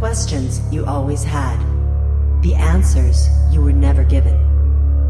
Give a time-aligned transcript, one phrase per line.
[0.00, 1.58] questions you always had,
[2.40, 4.34] the answers you were never given,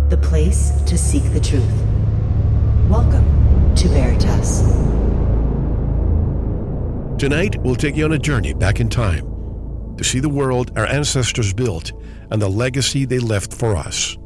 [0.09, 1.63] the place to seek the truth.
[2.89, 3.25] Welcome
[3.77, 4.63] to Veritas.
[7.21, 10.87] Tonight, we'll take you on a journey back in time to see the world our
[10.87, 11.93] ancestors built
[12.33, 14.19] and the legacy they left for us.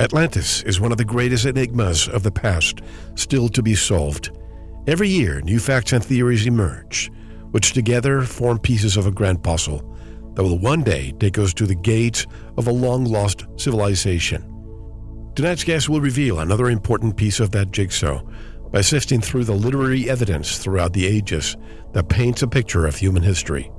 [0.00, 2.80] Atlantis is one of the greatest enigmas of the past,
[3.14, 4.36] still to be solved.
[4.88, 7.12] Every year, new facts and theories emerge,
[7.50, 9.96] which together form pieces of a grand puzzle
[10.34, 12.26] that will one day take us to the gates
[12.56, 14.44] of a long lost civilization.
[15.34, 18.22] Tonight's guest will reveal another important piece of that jigsaw
[18.70, 21.56] by sifting through the literary evidence throughout the ages
[21.92, 23.70] that paints a picture of human history.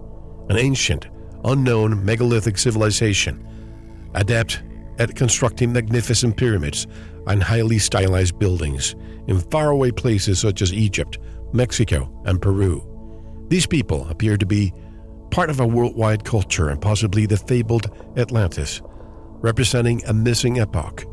[0.50, 1.10] An ancient,
[1.46, 3.46] unknown megalithic civilization,
[4.16, 4.64] adept
[4.98, 6.88] at constructing magnificent pyramids
[7.28, 8.96] and highly stylized buildings
[9.28, 11.20] in faraway places such as Egypt,
[11.54, 12.89] Mexico, and Peru.
[13.50, 14.74] These people appear to be
[15.32, 18.82] part of a worldwide culture and possibly the fabled Atlantis,
[19.42, 21.06] representing a missing epoch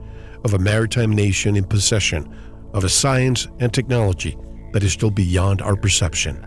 [0.45, 2.29] of a maritime nation in possession
[2.75, 4.37] of a science and technology
[4.73, 6.45] that is still beyond our perception.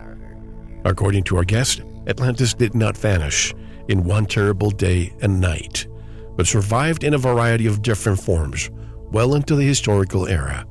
[0.84, 3.52] According to our guest, Atlantis did not vanish
[3.88, 5.88] in one terrible day and night,
[6.36, 8.70] but survived in a variety of different forms
[9.10, 10.64] well into the historical era.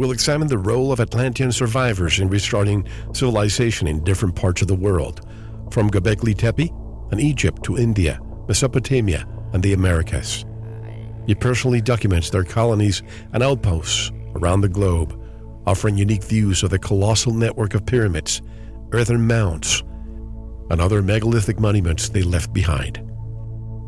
[0.00, 4.74] We'll examine the role of Atlantean survivors in restarting civilization in different parts of the
[4.74, 5.20] world,
[5.70, 6.72] from Göbekli Tepe
[7.10, 10.46] and Egypt to India, Mesopotamia, and the Americas.
[11.26, 13.02] He personally documents their colonies
[13.34, 15.22] and outposts around the globe,
[15.66, 18.40] offering unique views of the colossal network of pyramids,
[18.92, 19.82] earthen mounds,
[20.70, 23.06] and other megalithic monuments they left behind.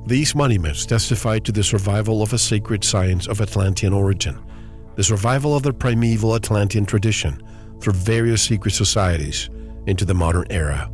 [0.06, 4.38] These monuments testify to the survival of a sacred science of Atlantean origin,
[4.96, 7.42] the survival of the primeval Atlantean tradition
[7.80, 9.48] through various secret societies
[9.86, 10.90] into the modern era.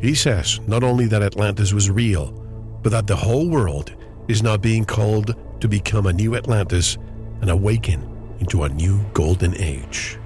[0.00, 2.32] He says not only that Atlantis was real,
[2.82, 3.94] but that the whole world
[4.28, 6.96] is now being called to become a new Atlantis
[7.40, 8.08] and awaken
[8.40, 10.18] into a new golden age.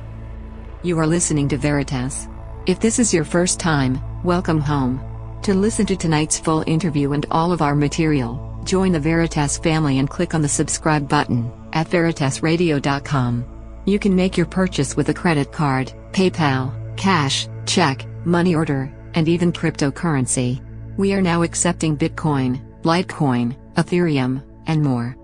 [0.83, 2.29] You are listening to Veritas.
[2.67, 5.01] If this is your first time, welcome home.
[5.43, 9.99] To listen to tonight's full interview and all of our material, join the Veritas family
[9.99, 13.45] and click on the subscribe button at veritasradio.com.
[13.85, 19.29] You can make your purchase with a credit card, PayPal, cash, check, money order, and
[19.29, 20.65] even cryptocurrency.
[20.97, 25.17] We are now accepting Bitcoin, Litecoin, Ethereum, and more.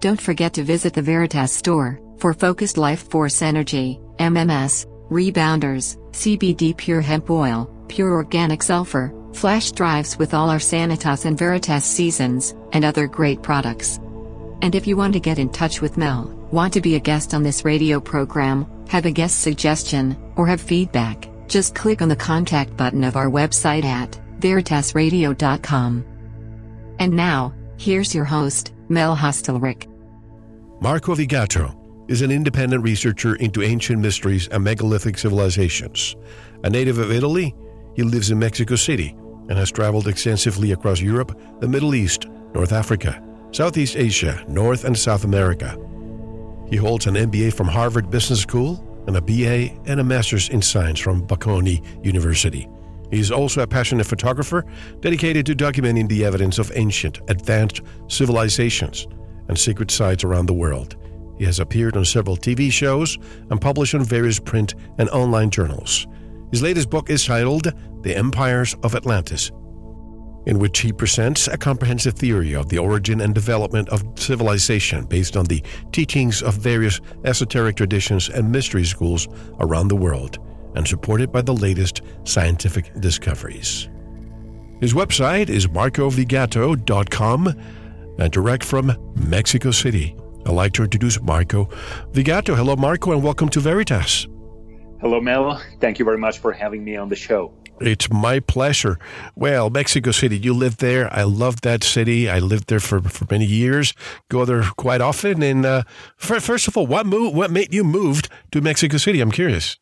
[0.00, 6.76] Don't forget to visit the Veritas store for focused life force energy, MMS, rebounders, CBD
[6.76, 12.54] pure hemp oil, pure organic sulfur, flash drives with all our Sanitas and Veritas seasons,
[12.72, 13.98] and other great products.
[14.62, 17.34] And if you want to get in touch with Mel, want to be a guest
[17.34, 22.16] on this radio program, have a guest suggestion, or have feedback, just click on the
[22.16, 26.04] contact button of our website at veritasradio.com.
[26.98, 29.86] And now, here's your host, Mel Hostelrick.
[30.80, 31.74] Marco Vigato
[32.08, 36.16] is an independent researcher into ancient mysteries and megalithic civilizations.
[36.64, 37.54] A native of Italy,
[37.94, 39.14] he lives in Mexico City
[39.48, 44.96] and has traveled extensively across Europe, the Middle East, North Africa, Southeast Asia, North and
[44.96, 45.78] South America.
[46.68, 50.60] He holds an MBA from Harvard Business School and a BA and a Master's in
[50.60, 52.68] Science from Bocconi University.
[53.10, 54.64] He is also a passionate photographer
[55.00, 59.06] dedicated to documenting the evidence of ancient, advanced civilizations
[59.48, 60.96] and secret sites around the world.
[61.38, 63.16] He has appeared on several TV shows
[63.50, 66.06] and published on various print and online journals.
[66.50, 69.52] His latest book is titled The Empires of Atlantis,
[70.46, 75.36] in which he presents a comprehensive theory of the origin and development of civilization based
[75.36, 75.62] on the
[75.92, 79.28] teachings of various esoteric traditions and mystery schools
[79.60, 80.38] around the world,
[80.76, 83.88] and supported by the latest scientific discoveries.
[84.80, 87.54] His website is marcovigato.com
[88.18, 90.14] and direct from Mexico City.
[90.44, 91.64] I'd like to introduce Marco
[92.12, 92.54] Vigato.
[92.54, 94.28] Hello, Marco, and welcome to Veritas.
[95.00, 95.60] Hello, Mel.
[95.80, 97.52] Thank you very much for having me on the show.
[97.80, 98.98] It's my pleasure.
[99.34, 101.12] Well, Mexico City, you live there.
[101.12, 102.28] I love that city.
[102.28, 103.92] I lived there for, for many years,
[104.28, 105.42] go there quite often.
[105.42, 105.82] And uh,
[106.16, 109.20] first of all, what, move, what made you moved to Mexico City?
[109.20, 109.78] I'm curious.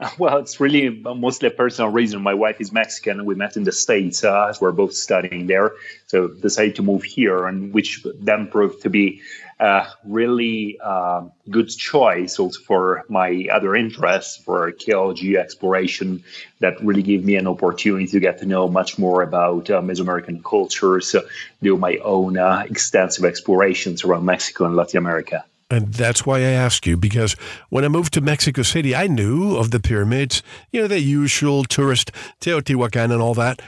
[0.18, 2.22] Well, it's really mostly a personal reason.
[2.22, 3.24] My wife is Mexican.
[3.24, 5.72] We met in the States uh, we're both studying there.
[6.06, 9.20] So decided to move here, and which then proved to be
[9.60, 16.22] a really uh, good choice also for my other interests for archaeology exploration
[16.60, 20.44] that really gave me an opportunity to get to know much more about uh, Mesoamerican
[20.44, 21.22] cultures, uh,
[21.62, 25.44] do my own uh, extensive explorations around Mexico and Latin America.
[25.70, 27.34] And that's why I ask you, because
[27.68, 31.64] when I moved to Mexico City, I knew of the pyramids, you know, the usual
[31.64, 33.60] tourist Teotihuacan and all that.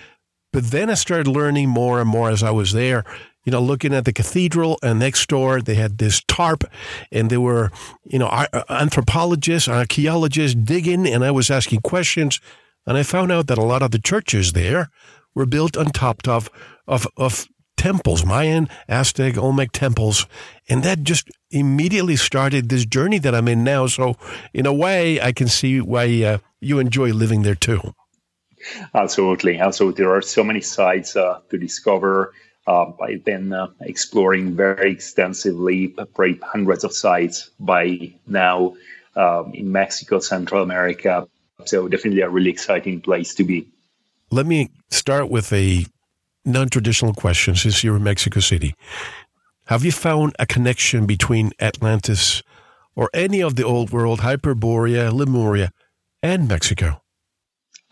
[0.53, 3.05] But then I started learning more and more as I was there.
[3.45, 6.65] You know, looking at the cathedral, and next door they had this tarp,
[7.11, 7.71] and there were,
[8.05, 8.29] you know,
[8.69, 12.41] anthropologists, archaeologists digging, and I was asking questions,
[12.87, 14.91] and I found out that a lot of the churches there
[15.35, 16.51] were built on top of
[16.87, 17.47] of of
[17.81, 20.27] temples, Mayan, Aztec, Olmec temples,
[20.69, 23.87] and that just immediately started this journey that I'm in now.
[23.87, 24.17] So,
[24.53, 27.95] in a way, I can see why uh, you enjoy living there too.
[28.95, 30.05] Absolutely, absolutely.
[30.05, 32.35] There are so many sites uh, to discover.
[32.71, 38.77] Uh, I've been uh, exploring very extensively, probably hundreds of sites by now
[39.17, 41.27] um, in Mexico, Central America.
[41.65, 43.67] So definitely a really exciting place to be.
[44.31, 45.85] Let me start with a
[46.45, 48.77] non-traditional question since you're in Mexico City.
[49.67, 52.41] Have you found a connection between Atlantis
[52.95, 55.73] or any of the old world, Hyperborea, Lemuria,
[56.23, 57.00] and Mexico?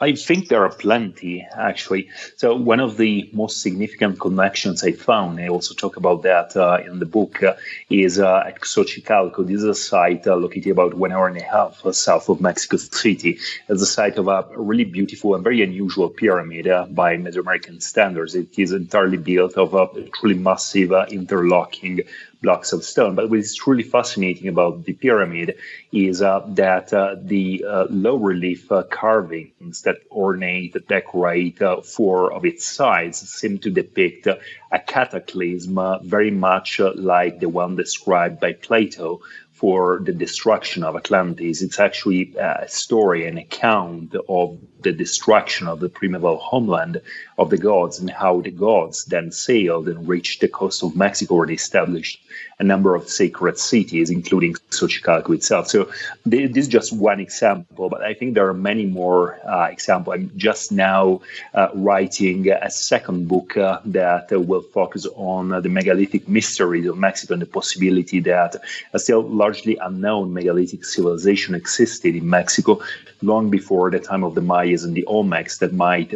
[0.01, 2.09] I think there are plenty, actually.
[2.37, 6.79] So, one of the most significant connections I found, I also talk about that uh,
[6.87, 7.55] in the book, uh,
[7.91, 9.45] is uh, at Xochicalco.
[9.45, 12.41] This is a site uh, located about one hour and a half uh, south of
[12.41, 13.39] Mexico City.
[13.69, 18.37] It's the site of a really beautiful and very unusual pyramid uh, by Mesoamerican standards.
[18.37, 22.03] It is entirely built of a truly massive interlocking
[22.43, 23.15] blocks of stone.
[23.15, 25.57] But what is truly fascinating about the pyramid
[25.93, 32.33] is uh, that uh, the uh, low relief uh, carvings that ornate, decorate uh, four
[32.33, 34.37] of its sides seem to depict uh,
[34.71, 39.21] a cataclysm very much like the one described by Plato
[39.59, 41.63] for the destruction of Atlantis.
[41.63, 47.01] It's actually a story, an account of the destruction of the primeval homeland
[47.37, 51.45] of the gods and how the gods then sailed and reached the coast of Mexico
[51.45, 52.21] they established
[52.61, 55.69] a number of sacred cities, including Xochicalco itself.
[55.69, 55.91] So
[56.27, 60.15] this is just one example, but I think there are many more uh, examples.
[60.15, 61.21] I'm just now
[61.55, 67.35] uh, writing a second book uh, that will focus on the megalithic mysteries of Mexico
[67.35, 68.57] and the possibility that
[68.93, 72.83] a still largely unknown megalithic civilization existed in Mexico
[73.23, 76.13] long before the time of the Mayas and the Olmecs that might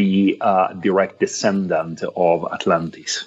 [0.00, 3.26] be a direct descendant of Atlantis.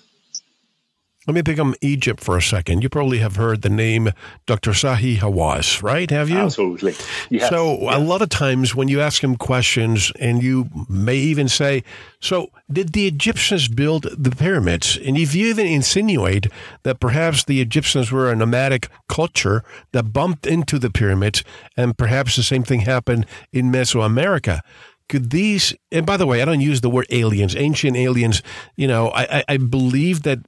[1.28, 2.84] Let me pick on Egypt for a second.
[2.84, 4.12] You probably have heard the name
[4.46, 4.72] Dr.
[4.72, 6.10] Zahi Hawass, right?
[6.12, 6.38] Have you?
[6.38, 6.94] Absolutely.
[7.32, 7.50] Yes.
[7.50, 7.96] So, yes.
[7.96, 11.84] a lot of times when you ask him questions, and you may even say,
[12.20, 15.00] So, did the Egyptians build the pyramids?
[15.04, 16.46] And if you even insinuate
[16.84, 19.64] that perhaps the Egyptians were a nomadic culture
[19.94, 21.44] that bumped into the pyramids,
[21.76, 24.62] and perhaps the same thing happened in Mesoamerica
[25.08, 28.42] could these and by the way i don't use the word aliens ancient aliens
[28.76, 30.40] you know i, I believe that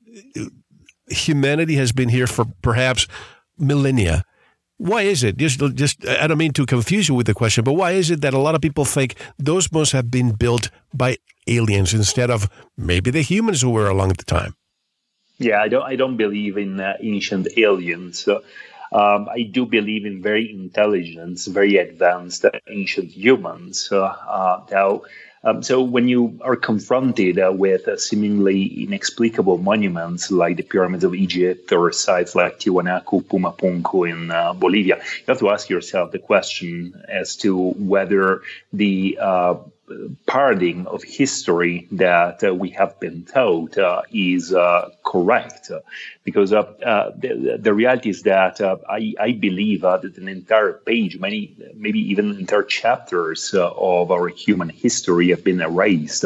[1.10, 3.08] humanity has been here for perhaps
[3.58, 4.24] millennia.
[4.78, 5.38] Why is it?
[5.38, 8.22] Just, just I don't mean to confuse you with the question, but why is it
[8.22, 11.18] that a lot of people think those must have been built by
[11.48, 14.56] aliens instead of maybe the humans who were along at the time?
[15.40, 15.84] Yeah, I don't.
[15.84, 18.20] I don't believe in uh, ancient aliens.
[18.20, 18.44] So,
[18.92, 23.90] um, I do believe in very intelligent, very advanced uh, ancient humans.
[23.92, 24.66] Uh, uh,
[25.44, 31.04] um, so when you are confronted uh, with uh, seemingly inexplicable monuments like the pyramids
[31.04, 36.12] of Egypt or sites like Tiwanaku, Pumapunku in uh, Bolivia, you have to ask yourself
[36.12, 38.42] the question as to whether
[38.74, 39.56] the uh,
[40.26, 45.72] paradigm of history that uh, we have been taught uh, is uh, correct.
[46.26, 50.74] Because uh, uh, the, the, reality is that uh, I, I, believe that an entire
[50.74, 56.26] page, many, maybe even entire chapters of our human history have been erased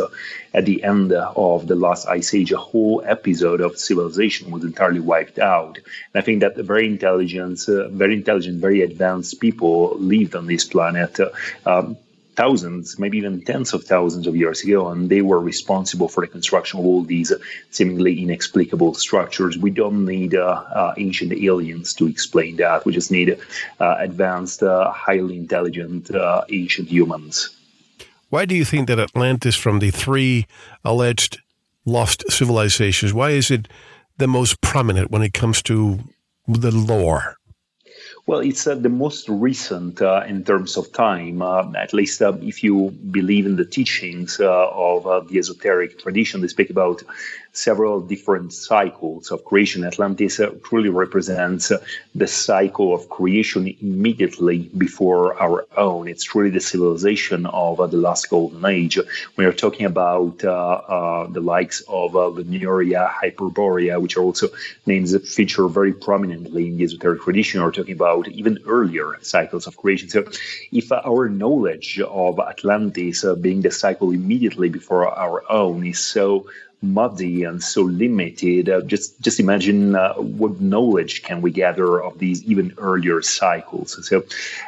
[0.56, 2.52] at the end of the last ice age.
[2.52, 5.78] A whole episode of civilization was entirely wiped out.
[5.78, 11.20] And I think that very intelligent, very intelligent, very advanced people lived on this planet.
[11.68, 11.98] Um,
[12.42, 16.32] thousands, maybe even tens of thousands of years ago, and they were responsible for the
[16.38, 17.32] construction of all these
[17.70, 19.54] seemingly inexplicable structures.
[19.68, 20.48] We don't need uh,
[20.82, 22.84] uh, ancient aliens to explain that.
[22.86, 23.30] We just need
[23.80, 24.62] uh, advanced,
[25.08, 26.10] highly intelligent
[26.50, 27.34] ancient humans.
[28.34, 30.48] Why do you think that Atlantis, from the three
[30.84, 31.34] alleged
[31.86, 33.68] lost civilizations, why is it
[34.18, 36.00] the most prominent when it comes to
[36.48, 37.38] the lore?
[38.28, 42.34] Well, it's uh, the most recent uh, in terms of time, uh, at least uh,
[42.42, 46.42] if you believe in the teachings uh, of uh, the esoteric tradition.
[46.42, 47.04] They speak about
[47.54, 49.84] several different cycles of creation.
[49.84, 51.78] Atlantis uh, truly represents uh,
[52.16, 56.08] the cycle of creation immediately before our own.
[56.08, 58.98] It's truly the civilization of uh, the last golden age.
[59.36, 64.48] We are talking about uh, uh, the likes of uh, Lemuria, Hyperborea, which are also
[64.86, 67.62] names that feature very prominently in the esoteric tradition.
[67.62, 70.10] We're talking about even earlier cycles of creation.
[70.10, 70.26] So,
[70.72, 76.46] if our knowledge of Atlantis being the cycle immediately before our own is so
[76.82, 78.70] muddy and so limited.
[78.70, 83.98] Uh, just just imagine uh, what knowledge can we gather of these even earlier cycles.
[84.08, 84.24] So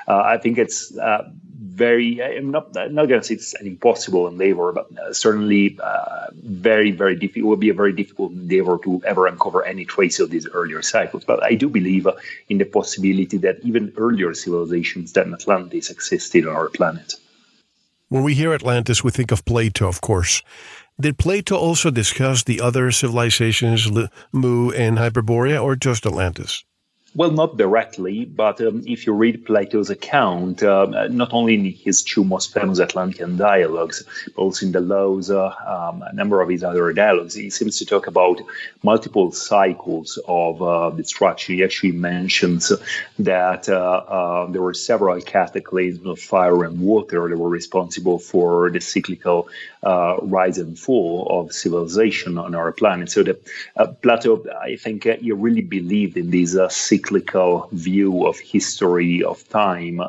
[0.08, 1.30] uh, I think it's uh,
[1.74, 2.22] very.
[2.22, 6.28] I'm not I'm not going to say it's an impossible endeavor, but uh, certainly uh,
[6.34, 7.46] very very difficult.
[7.46, 10.82] It would be a very difficult endeavor to ever uncover any trace of these earlier
[10.82, 11.24] cycles.
[11.26, 12.08] But I do believe
[12.48, 17.16] in the possibility that even earlier civilizations than Atlantis existed on our planet.
[18.10, 20.44] When we hear Atlantis, we think of Plato, of course.
[21.00, 23.90] Did Plato also discuss the other civilizations,
[24.32, 26.64] Mu and Hyperborea, or just Atlantis?
[27.16, 32.02] Well, not directly, but um, if you read Plato's account, uh, not only in his
[32.02, 34.04] two most famous Atlantean dialogues,
[34.36, 37.78] but also in the Laws, uh, um, a number of his other dialogues, he seems
[37.78, 38.42] to talk about
[38.82, 41.54] multiple cycles of uh, destruction.
[41.56, 42.72] He actually mentions
[43.20, 48.72] that uh, uh, there were several cataclysms of fire and water that were responsible for
[48.72, 49.50] the cyclical
[49.84, 53.10] uh, rise and fall of civilization on our planet.
[53.10, 53.42] So that
[53.76, 59.24] uh, Plato, I think, uh, he really believed in these uh, cyclical view of history
[59.24, 60.02] of time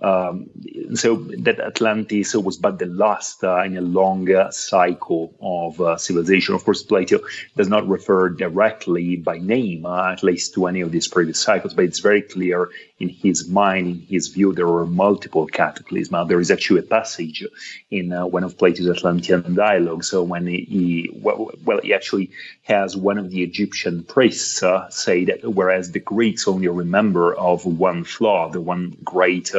[0.00, 0.48] um,
[0.94, 5.96] so that Atlantis was but the last uh, in a long uh, cycle of uh,
[5.96, 6.54] civilization.
[6.54, 7.18] Of course, Plato
[7.56, 11.74] does not refer directly by name, uh, at least to any of these previous cycles,
[11.74, 16.28] but it's very clear in his mind, in his view, there were multiple cataclysms.
[16.28, 17.44] there is actually a passage
[17.90, 20.10] in uh, one of Plato's Atlantean dialogues.
[20.10, 22.30] So when he, well, well, he actually
[22.62, 27.64] has one of the Egyptian priests uh, say that whereas the Greeks only remember of
[27.64, 29.54] one flood, the one great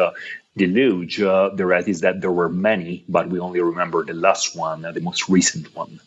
[0.60, 4.56] deluge, uh, the rest is that there were many, but we only remember the last
[4.56, 6.00] one, uh, the most recent one.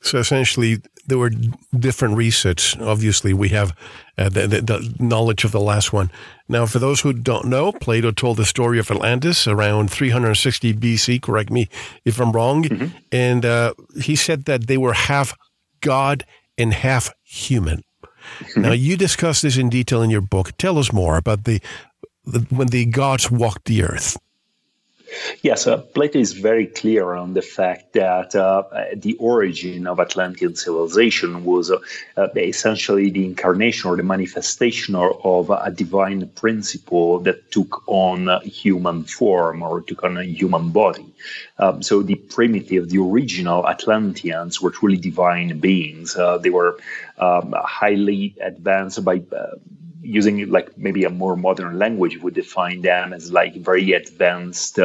[0.00, 1.30] So essentially, there were
[1.78, 2.80] different resets.
[2.80, 3.76] Obviously, we have
[4.18, 6.10] uh, the, the, the, knowledge of the last one.
[6.48, 11.22] Now, for those who don't know, Plato told the story of Atlantis around 360 BC.
[11.22, 11.68] Correct me
[12.04, 12.64] if I'm wrong.
[12.64, 12.96] Mm-hmm.
[13.12, 15.34] And uh, he said that they were half
[15.80, 16.24] God
[16.58, 17.82] and half human.
[18.40, 18.62] Mm-hmm.
[18.62, 20.56] Now, you discuss this in detail in your book.
[20.58, 21.60] Tell us more about the
[22.24, 24.18] when the gods walked the earth?
[25.42, 28.62] Yes, Plato is very clear on the fact that uh,
[28.94, 35.70] the origin of Atlantean civilization was uh, essentially the incarnation or the manifestation of a
[35.70, 41.12] divine principle that took on human form or took on a human body.
[41.58, 46.16] Um, so the primitive, the original Atlanteans were truly divine beings.
[46.16, 46.78] Uh, they were
[47.18, 49.56] um, highly advanced by uh,
[50.02, 54.78] using like maybe a more modern language would define them as like very advanced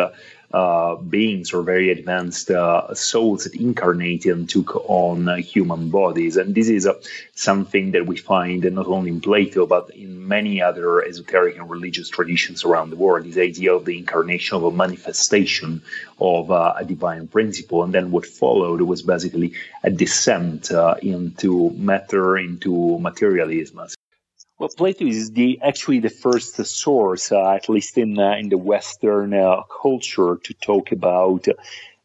[0.53, 6.37] uh, beings or very advanced uh, souls that incarnated and took on uh, human bodies.
[6.37, 6.93] And this is uh,
[7.35, 12.09] something that we find not only in Plato, but in many other esoteric and religious
[12.09, 13.25] traditions around the world.
[13.25, 15.81] This idea of the incarnation of a manifestation
[16.19, 17.83] of uh, a divine principle.
[17.83, 23.96] And then what followed was basically a descent uh, into matter, into materialism.
[24.59, 28.57] Well, Plato is the actually the first source, uh, at least in uh, in the
[28.57, 31.45] Western uh, culture, to talk about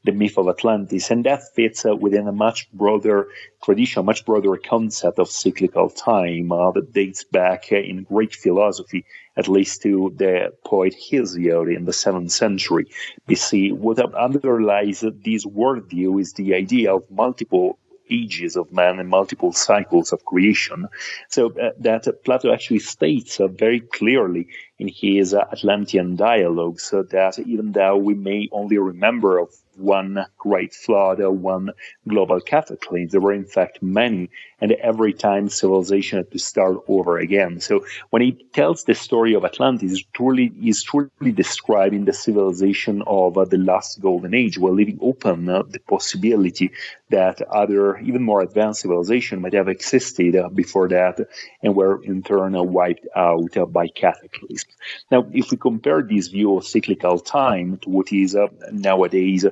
[0.04, 3.28] the myth of Atlantis, and that fits uh, within a much broader
[3.62, 8.34] tradition, a much broader concept of cyclical time uh, that dates back uh, in Greek
[8.34, 12.86] philosophy, at least to the poet Hesiod in the seventh century
[13.26, 13.72] BC.
[13.72, 17.78] What underlies this worldview is the idea of multiple
[18.20, 20.88] ages of man and multiple cycles of creation.
[21.28, 26.90] So uh, that uh, Plato actually states uh, very clearly in his uh, Atlantean dialogues
[26.90, 31.70] that even though we may only remember of one great flood or one
[32.08, 33.08] global cataclysm.
[33.08, 37.60] There were in fact many, and every time civilization had to start over again.
[37.60, 43.38] So when he tells the story of Atlantis, truly is truly describing the civilization of
[43.38, 46.72] uh, the last golden age, while leaving open uh, the possibility
[47.10, 51.20] that other, even more advanced civilization might have existed uh, before that
[51.62, 54.74] and were in turn uh, wiped out uh, by cataclysms.
[55.10, 59.44] Now, if we compare this view of cyclical time to what is uh, nowadays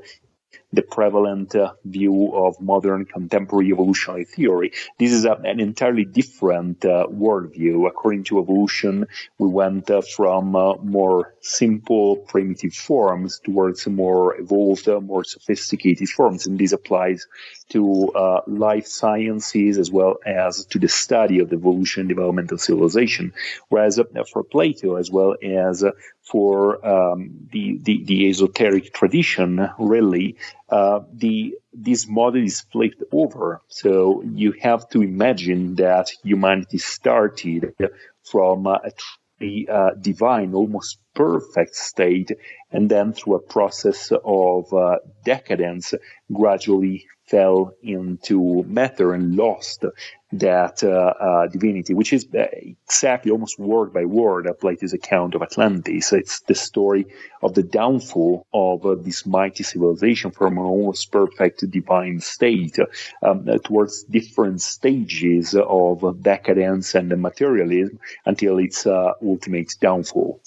[0.73, 4.73] the prevalent uh, view of modern contemporary evolutionary theory.
[4.99, 7.89] This is a, an entirely different uh, worldview.
[7.89, 9.07] According to evolution,
[9.39, 16.09] we went uh, from uh, more simple, primitive forms towards more evolved, uh, more sophisticated
[16.09, 17.27] forms, and this applies
[17.71, 22.61] to uh, life sciences as well as to the study of the evolution development of
[22.61, 23.33] civilization.
[23.69, 24.00] Whereas
[24.33, 25.85] for Plato, as well as
[26.30, 30.37] for um, the, the, the esoteric tradition, really,
[30.68, 33.60] uh, the this model is flipped over.
[33.68, 37.75] So you have to imagine that humanity started
[38.22, 42.31] from a uh, divine, almost perfect state,
[42.71, 45.95] and then through a process of uh, decadence,
[46.33, 49.85] gradually fell into matter and lost
[50.33, 55.43] that uh, uh, divinity, which is uh, exactly almost word by word Plato's account of
[55.43, 56.12] Atlantis.
[56.12, 57.07] It's the story
[57.43, 62.79] of the downfall of uh, this mighty civilization from an almost perfect divine state
[63.23, 70.40] um, towards different stages of decadence and materialism until its uh, ultimate downfall.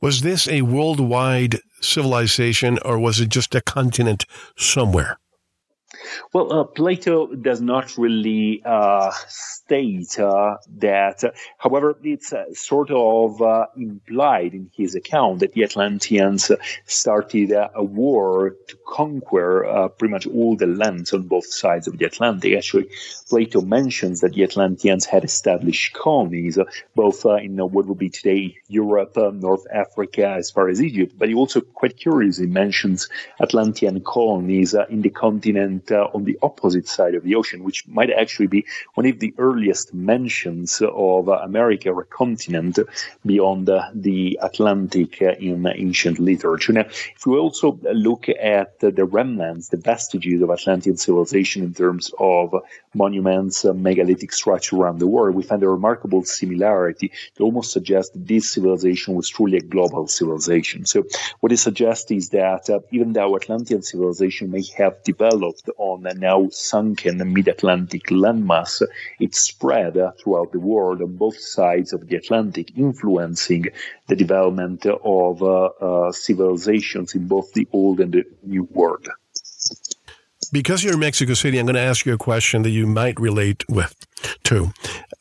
[0.00, 4.24] Was this a worldwide civilization or was it just a continent
[4.56, 5.18] somewhere?
[6.32, 11.22] Well, uh, Plato does not really uh, state uh, that.
[11.58, 16.50] however, it's uh, sort of uh, implied in his account that the Atlanteans
[16.86, 21.98] started a war to conquer uh, pretty much all the lands on both sides of
[21.98, 22.56] the Atlantic.
[22.56, 22.88] Actually,
[23.28, 26.58] Plato mentions that the Atlanteans had established colonies
[26.94, 31.34] both in what would be today Europe, North Africa, as far as Egypt, but he
[31.34, 33.08] also quite curiously mentions
[33.40, 38.46] Atlantean colonies in the continent on the opposite side of the ocean, which might actually
[38.46, 42.78] be one of the earliest mentions of America or a continent
[43.24, 46.72] beyond the Atlantic in ancient literature.
[46.72, 46.86] Now,
[47.16, 52.54] if we also look at the remnants, the vestiges of Atlantean civilization in terms of
[52.94, 58.26] monuments, megalithic structure around the world, we find a remarkable similarity to almost suggest that
[58.26, 60.84] this civilization was truly a global civilization.
[60.84, 61.04] So,
[61.40, 66.14] what it suggests is that uh, even though Atlantean civilization may have developed on a
[66.14, 68.82] now sunken mid-Atlantic landmass,
[69.20, 73.66] it spread throughout the world on both sides of the Atlantic, influencing
[74.06, 79.08] the development of uh, uh, civilizations in both the old and the new world.
[80.50, 83.20] Because you're in Mexico City, I'm going to ask you a question that you might
[83.20, 83.94] relate with
[84.44, 84.72] to.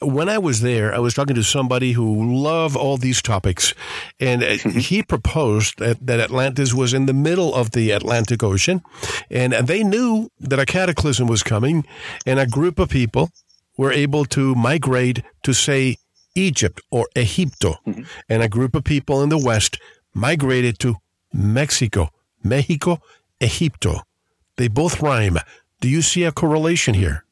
[0.02, 3.74] When I was there, I was talking to somebody who loved all these topics,
[4.20, 4.70] and mm-hmm.
[4.80, 8.82] he proposed that, that Atlantis was in the middle of the Atlantic Ocean,
[9.30, 11.86] and they knew that a cataclysm was coming,
[12.26, 13.30] and a group of people
[13.78, 15.98] were able to migrate to, say,
[16.36, 18.04] Egypt or Egipto, mm-hmm.
[18.30, 19.78] and a group of people in the West
[20.14, 20.96] migrated to
[21.34, 22.10] Mexico,
[22.44, 23.00] Mexico,
[23.42, 24.02] Egipto.
[24.58, 25.38] They both rhyme.
[25.80, 27.24] Do you see a correlation here?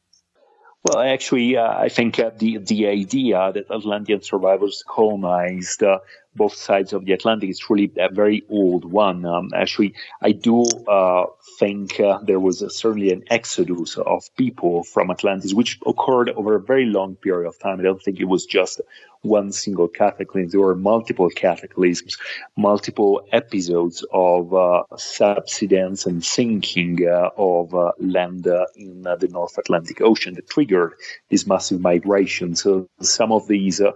[0.84, 5.98] Well, actually, uh, I think uh, the the idea that Atlantean survivors colonized uh,
[6.36, 9.24] both sides of the Atlantic is really a very old one.
[9.24, 11.26] Um, actually, I do uh,
[11.58, 16.60] think uh, there was certainly an exodus of people from Atlantis, which occurred over a
[16.60, 17.80] very long period of time.
[17.80, 18.80] I don't think it was just
[19.26, 20.50] one single cataclysm.
[20.50, 22.18] There were multiple cataclysms,
[22.56, 29.58] multiple episodes of uh, subsidence and sinking uh, of uh, land uh, in the North
[29.58, 30.94] Atlantic Ocean that triggered
[31.30, 32.56] this massive migration.
[32.56, 33.92] So some of these uh,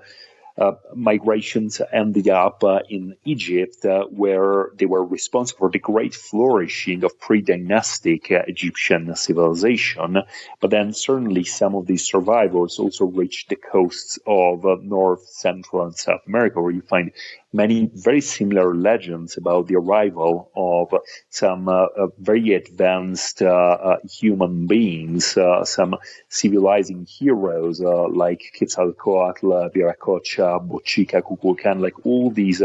[0.94, 7.04] migrations ended up uh, in Egypt, uh, where they were responsible for the great flourishing
[7.04, 10.18] of pre-dynastic uh, Egyptian civilization.
[10.60, 15.84] But then certainly some of these survivors also reached the coasts of uh, North, Central,
[15.84, 17.12] and South America, where you find
[17.52, 20.94] many very similar legends about the arrival of
[21.28, 25.96] some uh, uh, very advanced uh, uh human beings, uh, some
[26.28, 32.62] civilizing heroes like Quetzalcoatl, Viracocha, Bochica, Kukulkan, like all these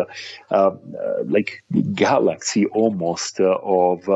[1.26, 4.08] like galaxy almost of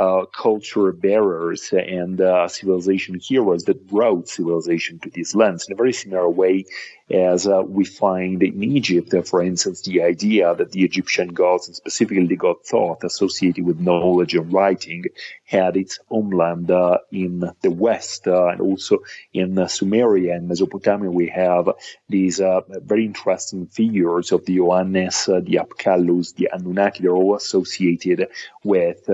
[0.00, 5.76] uh, culture bearers and uh, civilization heroes that brought civilization to these lands in a
[5.76, 6.64] very similar way
[7.10, 11.66] as uh, we find in Egypt, uh, for instance, the idea that the Egyptian gods,
[11.66, 15.04] and specifically the god Thoth, associated with knowledge and writing,
[15.44, 18.98] had its homeland uh, in the west uh, and also
[19.32, 21.10] in Sumeria and Mesopotamia.
[21.10, 21.70] We have
[22.08, 27.02] these very interesting figures of the Oannes, the Apkallus, the Anunnaki.
[27.02, 28.28] They're all associated
[28.62, 29.08] with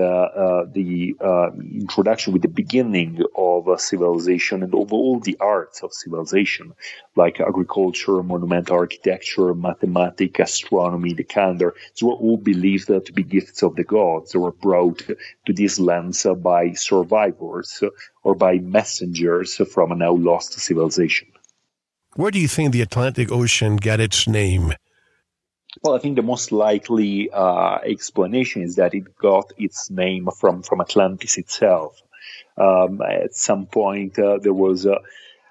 [0.77, 1.49] the uh,
[1.83, 6.73] introduction with the beginning of civilization and of all the arts of civilization,
[7.15, 11.73] like agriculture, monumental architecture, mathematics, astronomy, the calendar.
[11.93, 14.31] These were all believed to be gifts of the gods.
[14.31, 14.99] They were brought
[15.45, 17.83] to these lands by survivors
[18.23, 21.27] or by messengers from a now lost civilization.
[22.15, 24.73] Where do you think the Atlantic Ocean got its name?
[25.83, 30.63] Well, I think the most likely uh, explanation is that it got its name from,
[30.63, 32.01] from Atlantis itself.
[32.57, 34.99] Um, at some point, uh, there was a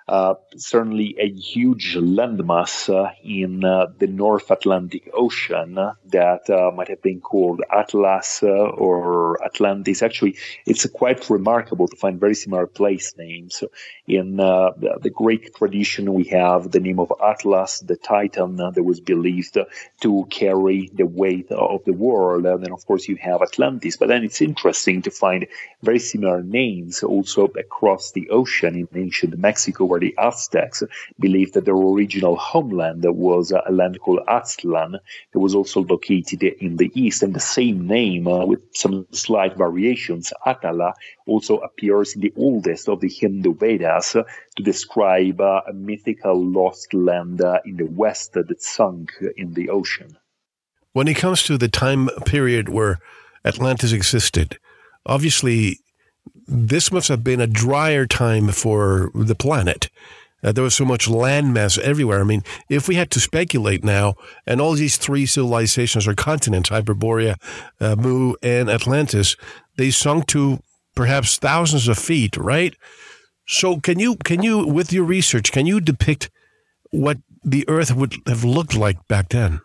[0.09, 6.87] uh, certainly a huge landmass uh, in uh, the North Atlantic Ocean that uh, might
[6.87, 10.03] have been called Atlas or Atlantis.
[10.03, 13.65] Actually, it's quite remarkable to find very similar place names.
[14.07, 19.01] In the, the, Greek tradition, we have the name of Atlas, the Titan that was
[19.01, 19.59] believed
[20.03, 22.47] to carry the weight of the world.
[22.47, 23.97] And then, of course, you have Atlantis.
[23.97, 25.49] But then it's interesting to find
[25.83, 30.85] very similar names also across the ocean in ancient Mexico where the Aztecs
[31.19, 35.01] believed that their original homeland was a land called Aztlan
[35.33, 37.25] that was also located in the east.
[37.25, 40.95] And the same name, uh, with some slight variations, Atala,
[41.27, 44.25] also appears in the oldest of the Hindu Vedas to
[44.63, 50.17] describe a mythical lost land in the west that sunk in the ocean.
[50.93, 52.99] When it comes to the time period where
[53.45, 54.59] Atlantis existed,
[55.05, 55.81] obviously
[56.49, 59.89] this must have been a drier time for the planet.
[60.43, 62.21] Uh, there was so much landmass everywhere.
[62.21, 64.15] I mean, if we had to speculate now,
[64.47, 67.37] and all these three civilizations or continents, Hyperborea,
[67.81, 69.37] uh, Mu, and Atlantis,
[69.77, 70.61] they sunk to
[70.95, 72.75] perhaps thousands of feet, right?
[73.47, 76.31] So can you, can you, with your research, can you depict
[76.91, 79.61] what the Earth would have looked like back then?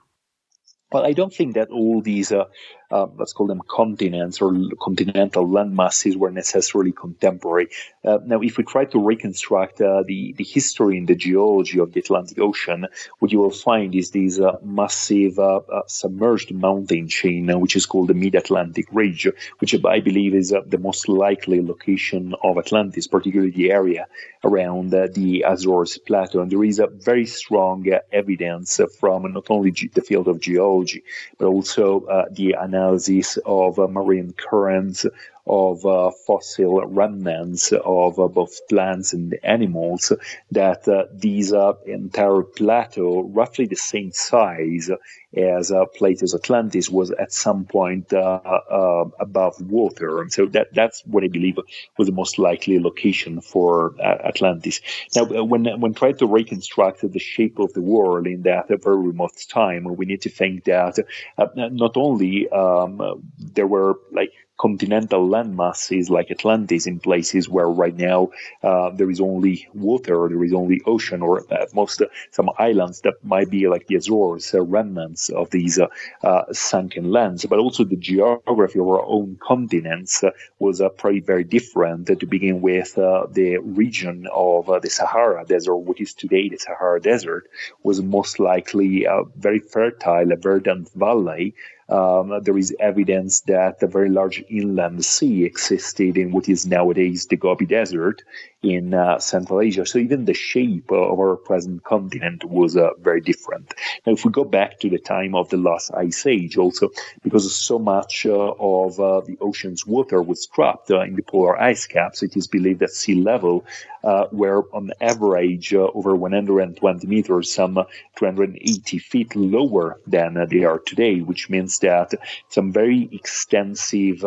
[0.91, 2.45] Well, I don't think that all these uh,
[2.91, 7.69] uh, let's call them continents or continental land masses were necessarily contemporary.
[8.03, 11.93] Uh, now, if we try to reconstruct uh, the, the history and the geology of
[11.93, 12.87] the Atlantic Ocean,
[13.19, 18.09] what you will find is this uh, massive uh, submerged mountain chain, which is called
[18.09, 19.27] the Mid-Atlantic Ridge,
[19.59, 24.07] which I believe is the most likely location of Atlantis, particularly the area
[24.43, 26.41] around the Azores Plateau.
[26.41, 31.03] And there is a very strong evidence from not only ge- the field of geology,
[31.37, 35.05] but also the analysis analysis of uh, marine currents,
[35.45, 40.11] of uh, fossil remnants of uh, both plants and animals,
[40.51, 44.89] that uh, these uh, entire plateau, roughly the same size
[45.35, 50.21] as uh, Plato's Atlantis, was at some point above water.
[50.21, 51.57] And so that, that's what I believe
[51.97, 54.81] was the most likely location for Atlantis.
[55.15, 59.31] Now, when, when trying to reconstruct the shape of the world in that very remote
[59.49, 60.99] time, we need to think that
[61.37, 67.97] not only um, there were like continental land masses like Atlantis in places where right
[67.97, 68.29] now
[68.61, 72.47] uh, there is only water or there is only ocean or at most uh, some
[72.59, 75.87] islands that might be like the Azores, uh, remnants of these uh,
[76.23, 77.43] uh, sunken lands.
[77.47, 82.61] But also the geography of our own continents uh, was probably very different to begin
[82.61, 82.93] with.
[83.41, 87.49] the region of the Sahara Desert, which is today the Sahara Desert,
[87.81, 91.55] was most likely a very fertile, a verdant valley
[91.91, 97.27] um, there is evidence that a very large inland sea existed in what is nowadays
[97.27, 98.23] the Gobi Desert
[98.63, 99.85] in uh, Central Asia.
[99.85, 103.73] So even the shape of our present continent was uh, very different.
[104.05, 106.89] Now, if we go back to the time of the last ice age, also
[107.23, 111.59] because so much uh, of uh, the ocean's water was trapped uh, in the polar
[111.59, 113.65] ice caps, it is believed that sea level
[114.03, 117.83] uh, were on average over 120 meters, some
[118.15, 122.13] 280 feet lower than they are today, which means that
[122.49, 124.21] some very extensive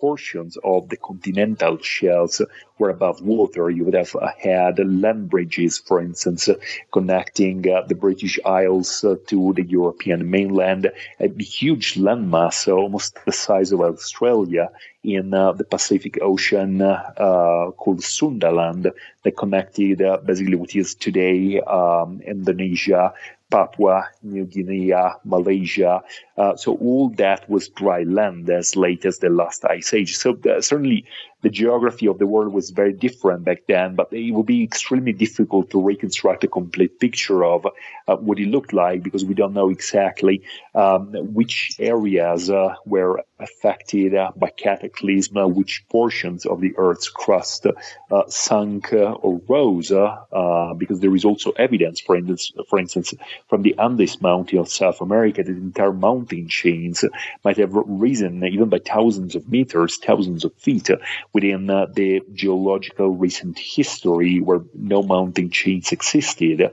[0.00, 2.40] portions of the continental shelves
[2.78, 3.31] were above water.
[3.32, 6.48] You would have had land bridges, for instance,
[6.92, 13.32] connecting uh, the British Isles uh, to the European mainland, a huge landmass, almost the
[13.32, 14.70] size of Australia,
[15.02, 18.92] in uh, the Pacific Ocean uh, called Sundaland
[19.22, 23.12] that connected uh, basically what is today um, Indonesia
[23.52, 26.02] Papua New Guinea, Malaysia.
[26.38, 30.16] Uh, so all that was dry land as late as the last ice age.
[30.16, 31.04] So uh, certainly
[31.42, 35.12] the geography of the world was very different back then, but it would be extremely
[35.12, 37.66] difficult to reconstruct a complete picture of
[38.06, 40.42] uh, what it looked like because we don't know exactly
[40.74, 47.08] um, which areas uh, were affected uh, by cataclysm, uh, which portions of the Earth's
[47.08, 49.88] crust uh, sunk or rose,
[50.78, 53.14] because there is also evidence, for instance, for instance,
[53.48, 57.04] from the Andes Mountain of South America, that entire mountain chains
[57.44, 60.88] might have risen even by thousands of meters, thousands of feet
[61.34, 66.70] within the geological recent history where no mountain chains existed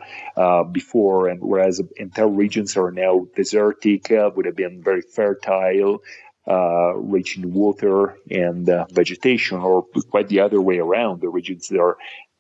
[0.72, 6.04] before, and whereas entire regions are now desertic, would have been very fertile,
[6.48, 11.22] uh, rich in water and uh, vegetation, or quite the other way around.
[11.22, 11.98] The regions that are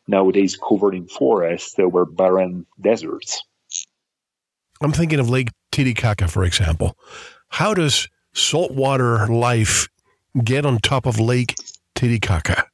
[0.07, 3.43] nowadays covered in forests that were barren deserts.
[4.81, 6.97] I'm thinking of Lake Titicaca, for example.
[7.49, 9.87] How does saltwater life
[10.43, 11.55] get on top of Lake
[11.99, 12.65] Titicaca?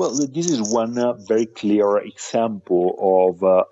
[0.00, 3.62] Well, this is one uh, very clear example of uh,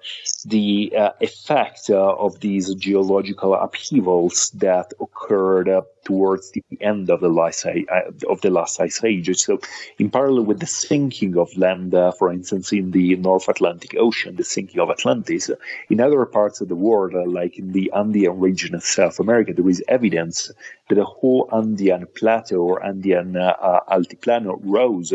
[0.44, 4.92] the uh, effect uh, of these geological upheavals that
[5.30, 7.72] occurred uh, towards the end of the last uh,
[8.28, 9.34] of the last ice age.
[9.38, 9.60] So,
[9.98, 14.44] in parallel with the sinking of land, for instance, in the North Atlantic Ocean, the
[14.44, 15.50] sinking of Atlantis,
[15.88, 19.68] in other parts of the world, like in the Andean region of South America, there
[19.68, 20.50] is evidence
[20.88, 25.12] that the whole Andean plateau or Andean altiplano rose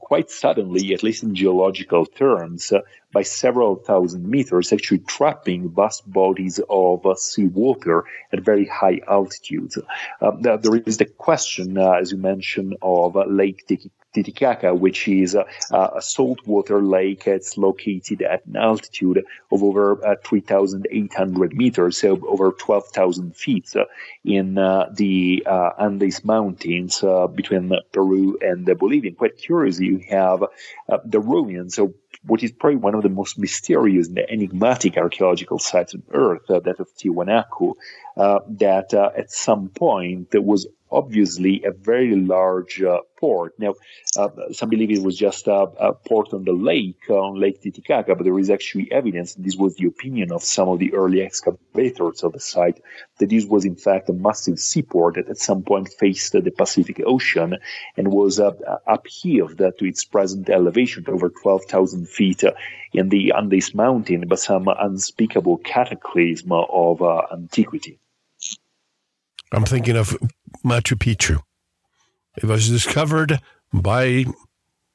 [0.00, 2.80] quite suddenly, at least in geological terms, uh,
[3.12, 9.78] by several thousand meters, actually trapping vast bodies of uh, seawater at very high altitudes.
[10.20, 13.66] Um, there is the question, uh, as you mentioned, of uh, Lake
[14.14, 17.26] Titicaca, which is a, a saltwater lake.
[17.26, 23.84] It's located at an altitude of over uh, 3,800 meters, so over 12,000 feet uh,
[24.24, 29.10] in uh, the uh, Andes Mountains uh, between Peru and Bolivia.
[29.10, 31.74] And quite curiously, you have uh, the ruins.
[31.74, 31.94] So
[32.24, 36.60] what is probably one of the most mysterious and enigmatic archaeological sites on Earth, uh,
[36.60, 37.74] that of Tiwanaku,
[38.16, 43.54] uh, that uh, at some point there was obviously a very large uh, port.
[43.58, 43.74] Now,
[44.16, 48.14] uh, some believe it was just a, a, port on the lake, on Lake Titicaca,
[48.14, 51.22] but there is actually evidence, and this was the opinion of some of the early
[51.22, 52.80] excavators of the site,
[53.18, 57.00] that this was in fact a massive seaport that at some point faced the Pacific
[57.04, 57.56] Ocean
[57.96, 58.52] and was uh,
[58.86, 62.44] upheaved to its present elevation to over 12,000 feet
[62.92, 67.98] in the Andes Mountain by some unspeakable cataclysm of uh, antiquity.
[69.52, 70.16] I'm thinking of
[70.64, 71.40] Machu Picchu.
[72.36, 73.40] It was discovered
[73.72, 74.24] by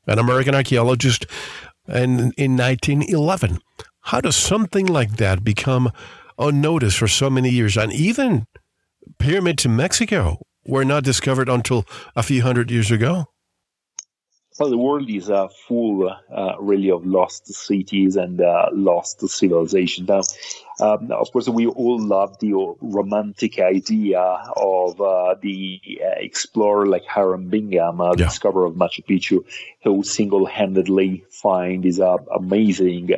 [0.08, 1.26] an American archaeologist
[1.88, 3.60] in, in 1911.
[4.02, 5.92] How does something like that become
[6.38, 7.78] unnoticed for so many years?
[7.78, 8.46] And even
[9.20, 11.86] pyramids in Mexico were not discovered until
[12.16, 13.28] a few hundred years ago.
[14.60, 20.08] Well, the world is uh, full, uh, really, of lost cities and uh, lost civilizations.
[20.08, 20.22] Now,
[20.80, 27.06] um, of course, we all love the romantic idea of uh, the uh, explorer like
[27.06, 28.26] Hiram Bingham, uh, the yeah.
[28.26, 29.46] discoverer of Machu Picchu,
[29.84, 33.12] who single-handedly find these amazing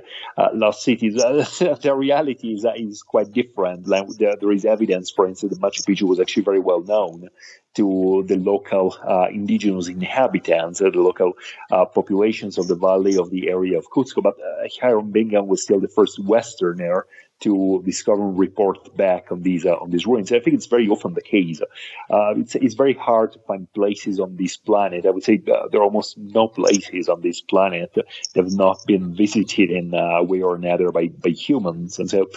[0.54, 1.16] lost cities.
[1.16, 3.88] the reality is, is quite different.
[3.88, 7.30] Like, there, there is evidence, for instance, that Machu Picchu was actually very well known
[7.76, 11.34] to the local uh, indigenous inhabitants, uh, the local
[11.72, 14.24] uh, populations of the valley of the area of Cuzco.
[14.24, 17.06] But uh, Hiram Bingham was still the first Westerner
[17.42, 20.32] to discover and report back on these uh, on these ruins.
[20.32, 21.62] I think it's very often the case.
[22.10, 25.06] Uh, it's it's very hard to find places on this planet.
[25.06, 28.86] I would say uh, there are almost no places on this planet that have not
[28.88, 32.00] been visited in a way or another by by humans.
[32.00, 32.28] And so,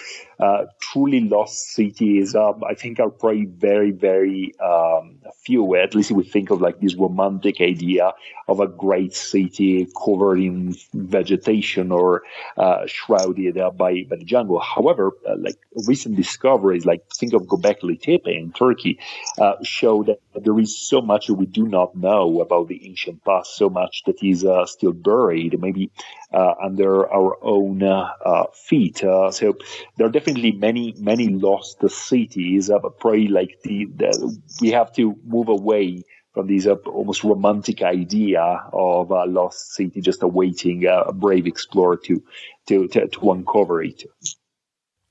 [0.41, 5.77] uh, truly lost cities, um, I think, are probably very very um, few.
[5.77, 8.13] At least if we think of like this romantic idea
[8.47, 12.23] of a great city covered in vegetation or
[12.57, 14.59] uh, shrouded by by the jungle.
[14.59, 18.99] However, However, uh, like recent discoveries, like think of Göbekli Tepe in Turkey,
[19.39, 23.25] uh, show that there is so much that we do not know about the ancient
[23.25, 25.91] past, so much that is uh, still buried, maybe
[26.33, 28.99] uh, under our own uh, uh, feet.
[28.99, 29.57] so
[29.97, 35.17] there are definitely many, many lost cities, but probably like the, the, we have to
[35.25, 36.03] move away
[36.35, 41.97] from this uh, almost romantic idea of a lost city just awaiting a brave explorer
[41.97, 42.23] to,
[42.67, 44.03] to, to, to uncover it.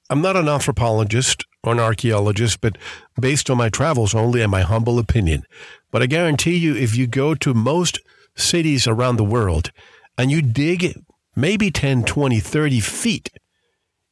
[0.10, 2.78] I'm not an anthropologist an archaeologist, but
[3.20, 5.44] based on my travels only and my humble opinion.
[5.92, 8.00] But I guarantee you, if you go to most
[8.36, 9.72] cities around the world
[10.18, 10.94] and you dig
[11.36, 13.30] maybe 10, 20, 30 feet,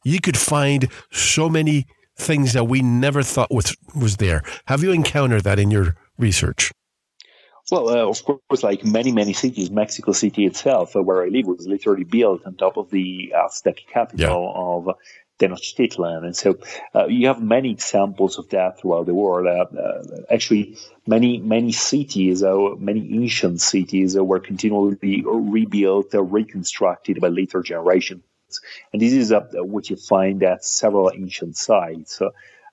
[0.04, 1.86] you could find so many
[2.18, 4.42] things that we never thought was, was there.
[4.66, 6.72] Have you encountered that in your research?
[7.72, 11.48] Well, uh, of course, like many, many cities, Mexico City itself, uh, where I live,
[11.48, 14.92] was literally built on top of the Aztec capital yeah.
[14.92, 14.96] of
[15.40, 16.24] Tenochtitlan.
[16.24, 16.58] And so
[16.94, 19.48] uh, you have many examples of that throughout the world.
[19.48, 27.20] Uh, uh, actually, many, many cities, uh, many ancient cities were continually rebuilt or reconstructed
[27.20, 28.24] by later generations.
[28.94, 32.22] And this is what you find at several ancient sites.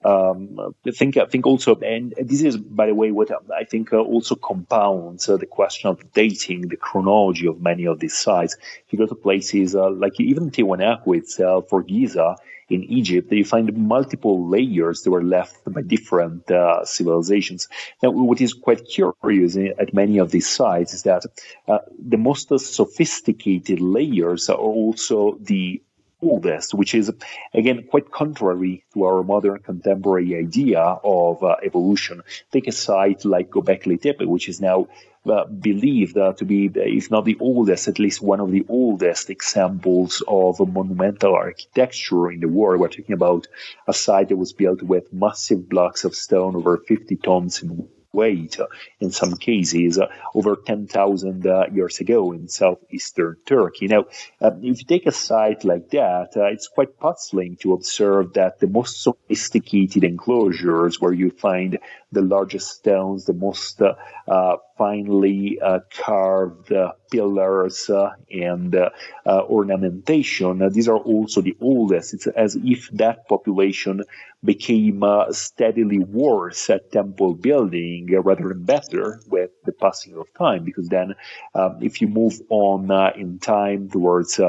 [0.05, 3.93] Um, I think I think also, and this is by the way what I think
[3.93, 8.57] uh, also compounds uh, the question of dating, the chronology of many of these sites.
[8.87, 12.37] If you go to places uh, like even Tiwanaku itself or Giza
[12.69, 17.69] in Egypt, you find multiple layers that were left by different uh, civilizations.
[18.03, 21.25] Now, what is quite curious at many of these sites is that
[21.69, 25.83] uh, the most sophisticated layers are also the
[26.23, 27.13] oldest, which is
[27.53, 32.23] again quite contrary to our modern contemporary idea of uh, evolution.
[32.53, 34.89] Take a site like Göbekli Tepe, which is now
[35.25, 39.31] uh, believed uh, to be, if not the oldest, at least one of the oldest
[39.31, 42.81] examples of monumental architecture in the world.
[42.81, 43.47] We're talking about
[43.87, 48.59] a site that was built with massive blocks of stone over 50 tons in weight
[49.01, 53.89] in some cases uh, over 10,000 uh, years ago in southeastern Turkey.
[53.89, 54.05] Now,
[54.41, 58.61] uh, if you take a site like that, uh, it's quite puzzling to observe that
[58.61, 61.79] the most sophisticated enclosures where you find
[62.13, 63.95] the largest stones, the most uh,
[64.29, 68.91] uh, finely uh, carved uh, pillars uh, and uh,
[69.27, 70.69] ornamentation.
[70.71, 72.15] these are also the oldest.
[72.15, 74.03] It's as if that population
[74.45, 80.65] became steadily worse at temple building rather than better with the passing of time.
[80.65, 81.15] Because then,
[81.55, 84.41] um, if you move on in time towards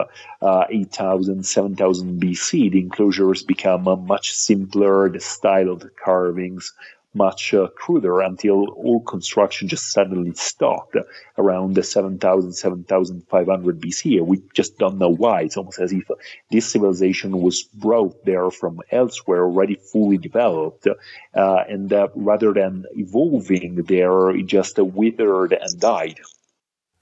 [0.42, 5.10] 8,000, 7,000 BC, the enclosures become much simpler.
[5.10, 6.74] The style of the carvings
[7.14, 10.96] much uh, cruder until all construction just suddenly stopped
[11.38, 14.26] around the 7000, 7500 BC.
[14.26, 15.42] We just don't know why.
[15.42, 16.10] It's almost as if
[16.50, 22.86] this civilization was brought there from elsewhere, already fully developed, uh, and uh, rather than
[22.96, 26.20] evolving there, it just withered and died.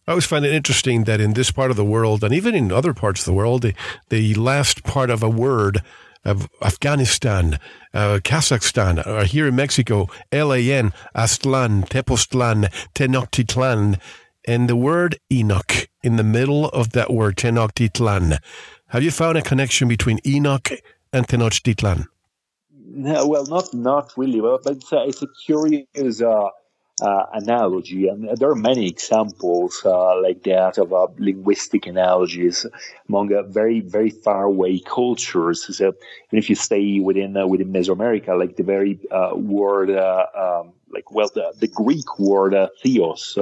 [0.07, 2.71] I always find it interesting that in this part of the world, and even in
[2.71, 3.73] other parts of the world, the,
[4.09, 5.81] the last part of a word
[6.25, 7.59] Afghanistan,
[7.93, 13.99] uh, Kazakhstan, or here in Mexico, LAN, Aztlan, Tepoztlan, Tenochtitlan,
[14.45, 18.37] and the word Enoch in the middle of that word, Tenochtitlan.
[18.87, 20.69] Have you found a connection between Enoch
[21.13, 22.05] and Tenochtitlan?
[22.93, 26.49] No, well, not not really, but it's a, it's a curious uh, uh,
[27.01, 28.07] analogy.
[28.07, 32.65] And there are many examples uh, like that of uh, linguistic analogies
[33.09, 35.75] among uh, very, very far away cultures.
[35.75, 35.95] So even
[36.31, 41.29] if you stay within uh, within Mesoamerica, like the very uh, word, um, like well,
[41.33, 43.33] the, the, Greek word theos,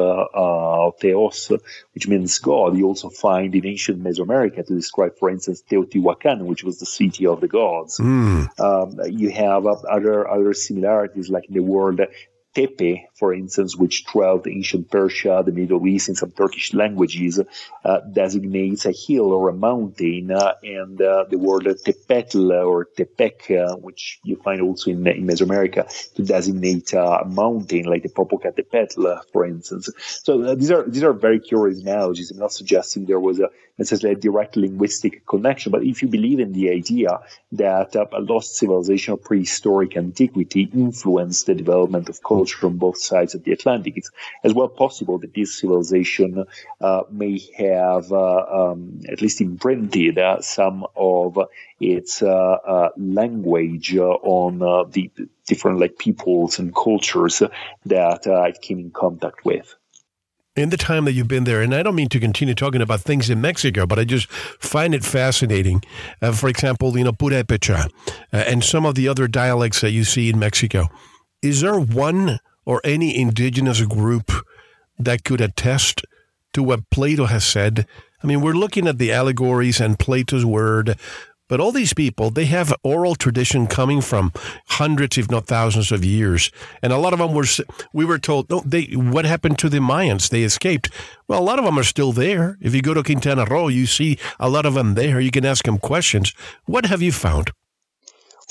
[0.99, 1.51] theos,
[1.93, 6.63] which means God, you also find in ancient Mesoamerica to describe, for instance, Teotihuacan, which
[6.63, 7.97] was the city of the gods.
[7.97, 8.59] Mm.
[8.59, 12.07] Um, you have other other similarities, like in the word
[12.53, 17.39] Tepe, for instance, which throughout ancient Persia, the Middle East, in some Turkish languages,
[17.85, 23.51] uh, designates a hill or a mountain, uh, and uh, the word Tepetl or Tepec,
[23.51, 29.21] uh, which you find also in, in Mesoamerica, to designate a mountain like the Popocatépetl,
[29.31, 29.89] for instance.
[29.97, 32.31] So uh, these are these are very curious analogies.
[32.31, 36.39] I'm not suggesting there was a necessarily a direct linguistic connection, but if you believe
[36.39, 37.21] in the idea
[37.53, 43.33] that a lost civilization of prehistoric antiquity influenced the development of culture from both sides
[43.33, 43.97] of the Atlantic.
[43.97, 44.11] It's
[44.43, 46.45] as well possible that this civilization
[46.81, 51.39] uh, may have uh, um, at least imprinted uh, some of
[51.79, 54.59] its uh, uh, language on
[54.91, 55.11] the
[55.47, 57.41] different like peoples and cultures
[57.85, 59.75] that it came in contact with
[60.55, 63.01] in the time that you've been there, and I don't mean to continue talking about
[63.01, 65.81] things in Mexico, but I just find it fascinating.
[66.21, 67.89] Uh, for example, you know, Purepecha uh,
[68.31, 70.87] and some of the other dialects that you see in Mexico.
[71.41, 74.31] Is there one or any indigenous group
[74.99, 76.05] that could attest
[76.53, 77.87] to what Plato has said.
[78.21, 80.99] I mean, we're looking at the allegories and Plato's word,
[81.49, 84.31] but all these people, they have oral tradition coming from
[84.67, 86.51] hundreds, if not thousands of years.
[86.81, 87.45] And a lot of them were,
[87.91, 90.29] we were told, no, they, what happened to the Mayans?
[90.29, 90.89] They escaped.
[91.27, 92.57] Well, a lot of them are still there.
[92.61, 95.19] If you go to Quintana Roo, you see a lot of them there.
[95.19, 96.33] You can ask them questions.
[96.65, 97.51] What have you found?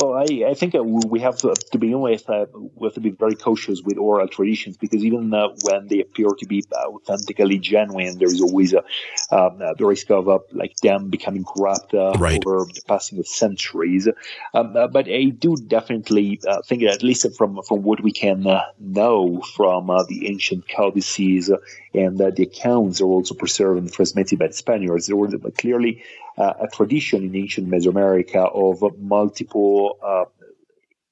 [0.01, 3.01] Well, I, I think uh, we have to, to begin with, uh, we have to
[3.01, 7.59] be very cautious with oral traditions because even uh, when they appear to be authentically
[7.59, 8.85] genuine, there is always a,
[9.33, 12.41] um, the risk of uh, like them becoming corrupt uh, right.
[12.47, 14.07] over the passing of centuries.
[14.55, 18.47] Um, uh, but I do definitely think that at least from from what we can
[18.79, 21.51] know from the ancient codices
[21.93, 26.28] and the accounts are also preserved and transmitted by the Spaniards, there was clearly uh,
[26.39, 30.25] a tradition in ancient Mesoamerica of multiple uh,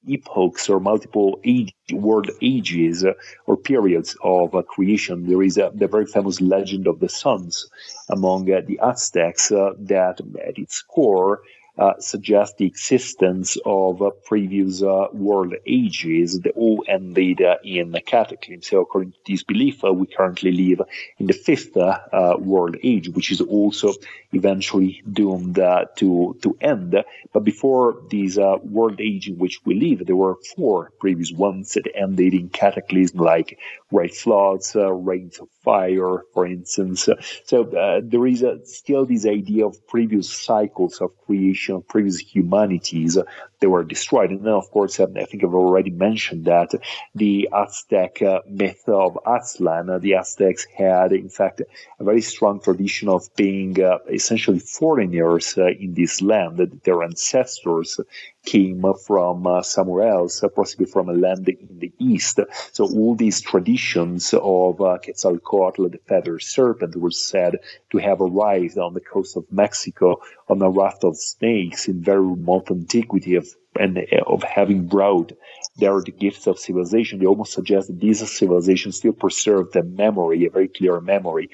[0.07, 3.13] epochs or multiple age, world ages uh,
[3.45, 5.27] or periods of uh, creation.
[5.27, 7.69] There is the very famous legend of the suns
[8.09, 11.41] among uh, the Aztecs uh, that at its core
[11.77, 17.93] uh, suggest the existence of uh, previous uh, world ages that all ended uh, in
[17.93, 18.63] a cataclysm.
[18.63, 20.81] So, according to this belief, uh, we currently live
[21.19, 23.93] in the fifth world age, which is also
[24.31, 25.55] eventually doomed
[25.97, 26.95] to to end.
[27.31, 31.87] But before this world age in which we live, there were four previous ones that
[31.95, 33.59] ended in cataclysm, like
[33.91, 37.07] great floods, rains of fire, for instance.
[37.45, 43.17] So there is still this idea of previous cycles of creation of previous humanities
[43.59, 44.29] they were destroyed.
[44.29, 46.73] And then, of course, um, I think I've already mentioned that
[47.15, 51.61] the Aztec uh, myth of Aztlan, uh, the Aztecs had, in fact,
[51.99, 56.57] a very strong tradition of being uh, essentially foreigners in this land.
[56.83, 57.99] Their ancestors
[58.47, 62.39] came from uh, somewhere else, uh, possibly from a land in the east.
[62.71, 67.57] So all these traditions of Quetzalcoatl, the feathered serpent, were said
[67.91, 72.25] to have arrived on the coast of Mexico on a raft of snakes in very
[72.35, 73.47] remote antiquity of
[73.79, 75.33] and of having brought
[75.75, 80.45] there the gifts of civilization, they almost suggest that these civilizations still preserve the memory,
[80.45, 81.49] a very clear memory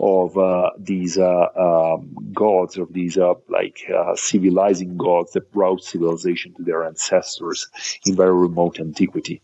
[0.00, 5.82] of uh, these uh, um, gods, of these uh, like uh, civilizing gods that brought
[5.82, 7.68] civilization to their ancestors
[8.06, 9.42] in very remote antiquity.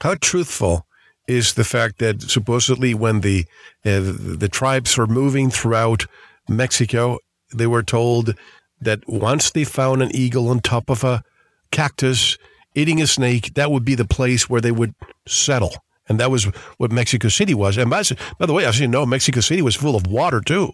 [0.00, 0.86] How truthful
[1.26, 3.44] is the fact that supposedly when the
[3.82, 6.06] the tribes were moving throughout
[6.48, 7.18] Mexico,
[7.54, 8.34] they were told
[8.80, 11.22] that once they found an eagle on top of a
[11.70, 12.38] cactus,
[12.74, 14.94] eating a snake, that would be the place where they would
[15.26, 15.74] settle.
[16.08, 16.44] And that was
[16.78, 17.76] what Mexico City was.
[17.76, 18.02] And by,
[18.38, 20.72] by the way, I should know Mexico City was full of water too.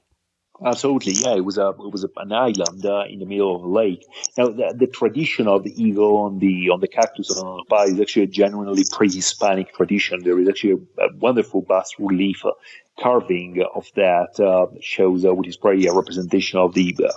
[0.65, 1.35] Absolutely, yeah.
[1.35, 4.07] It was a it was an island uh, in the middle of a lake.
[4.39, 7.87] Now, the, the, tradition of the eagle on the on the cactus on the pie
[7.87, 10.23] is actually a genuinely pre-Hispanic tradition.
[10.23, 12.53] There is actually a, a wonderful bas relief uh,
[13.01, 17.11] carving of that uh, shows, uh, which is probably a representation of the uh,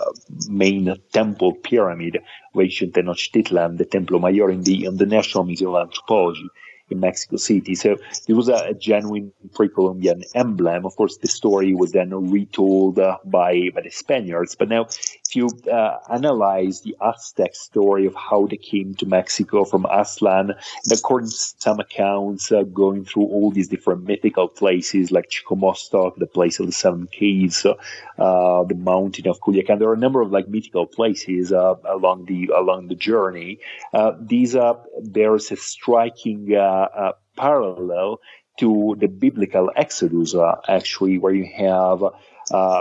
[0.48, 5.74] main temple pyramid of ancient Tenochtitlan, the Templo Mayor in the in the National Museum
[5.74, 6.48] of Anthropology
[6.90, 7.74] in Mexico City.
[7.74, 10.86] So it was a, a genuine pre-Columbian emblem.
[10.86, 14.54] Of course, the story was then retold uh, by by the Spaniards.
[14.54, 14.88] But now,
[15.28, 20.50] if you uh, analyze the Aztec story of how they came to Mexico from Aztlan,
[20.50, 26.16] and according to some accounts, uh, going through all these different mythical places like Chicomoztoc,
[26.16, 30.22] the place of the seven caves, uh, the mountain of Culiacan, there are a number
[30.22, 33.60] of like mythical places uh, along the along the journey.
[33.92, 34.56] Uh, these
[35.02, 38.20] bears a striking uh, parallel
[38.58, 42.10] to the biblical Exodus, uh, actually, where you have uh,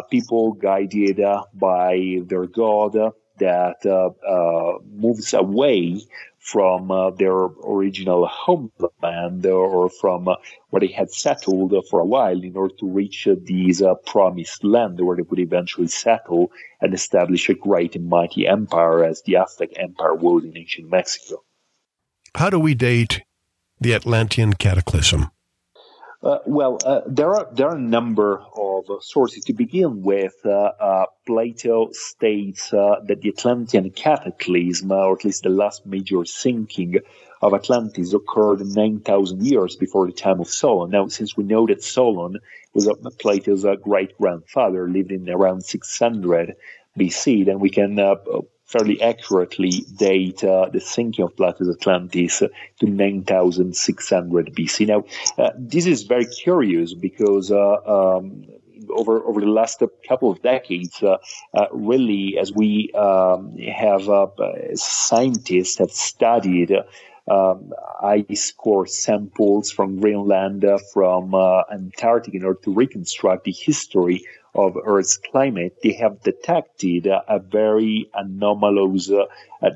[0.10, 1.20] people guided
[1.54, 3.78] by their God that
[4.86, 6.02] moves away
[6.48, 10.36] from uh, their original homeland or from uh,
[10.70, 14.98] where they had settled for a while in order to reach uh, these promised land
[15.02, 16.50] where they would eventually settle
[16.80, 21.44] and establish a great and mighty empire as the Aztec Empire was in ancient Mexico.
[22.34, 23.24] How do we date
[23.82, 25.32] the Atlantean cataclysm?
[26.24, 29.44] Uh, well, uh, there are there are a number of uh, sources.
[29.46, 35.44] To begin with, uh, uh, Plato states uh, that the Atlantean cataclysm, or at least
[35.44, 36.96] the last major sinking
[37.42, 40.90] of Atlantis, occurred 9,000 years before the time of Solon.
[40.90, 42.40] Now, since we know that Solon
[42.74, 42.90] was
[43.20, 46.56] Plato's great grandfather, lived in around 600
[46.98, 47.96] BC, then we can
[48.68, 52.40] fairly accurately date uh, the sinking of Plato's Atlantis
[52.80, 54.88] to 9600 BC.
[54.88, 55.06] Now,
[55.42, 58.46] uh, this is very curious because uh, um,
[58.90, 61.18] over over the last couple of decades, uh,
[61.54, 64.10] uh, really, as we um, have
[64.76, 66.74] scientists have studied.
[67.30, 70.64] Um, ice core samples from Greenland,
[70.94, 74.24] from Antarctica, in order to reconstruct the history
[74.58, 79.26] of Earth's climate, they have detected a very anomalous uh,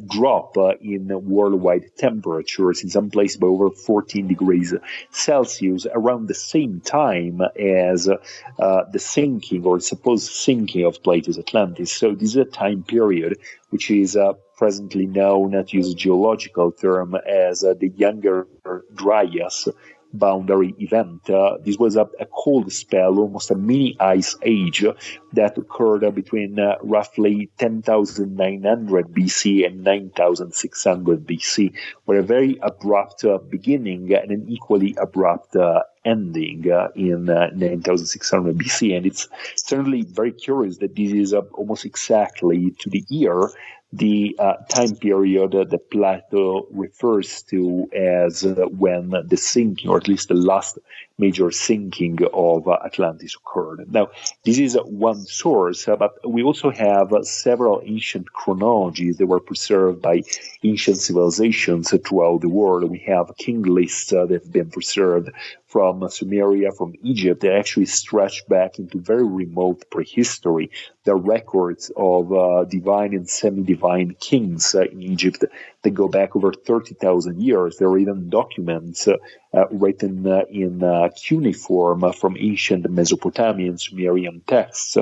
[0.08, 4.74] drop uh, in worldwide temperatures in some places by over 14 degrees
[5.12, 11.94] Celsius around the same time as uh, the sinking or supposed sinking of Plato's Atlantis.
[11.94, 13.38] So this is a time period
[13.70, 14.18] which is
[14.62, 18.48] presently known, to use a geological term, as uh, the Younger
[18.94, 19.68] Dryas
[20.14, 21.30] boundary event.
[21.30, 24.86] Uh, this was a, a, cold spell, almost a mini ice age
[25.34, 31.74] that occurred between uh, roughly 10,900 BC and 9,600 BC,
[32.06, 37.50] with a very abrupt uh, beginning and an equally abrupt uh, ending uh, in uh,
[37.54, 38.98] 9600 BC.
[38.98, 43.52] And it's certainly very curious that this is almost exactly to the year
[43.94, 50.08] the uh, time period that Plato refers to as uh, when the sinking, or at
[50.08, 50.80] least the last
[51.18, 53.92] major sinking of uh, Atlantis occurred.
[53.92, 54.10] Now,
[54.46, 60.02] this is one source, uh, but we also have several ancient chronologies that were preserved
[60.02, 60.24] by
[60.64, 62.90] ancient civilizations throughout the world.
[62.90, 65.30] We have king lists uh, that have been preserved
[65.72, 70.70] from Sumeria, from Egypt, they actually stretch back into very remote prehistory.
[71.08, 75.44] Are records of uh, divine and semi-divine kings uh, in Egypt
[75.82, 77.78] that go back over 30,000 years.
[77.78, 79.18] There are even documents uh,
[79.52, 84.96] uh written uh, in uh, cuneiform from ancient Mesopotamian Sumerian texts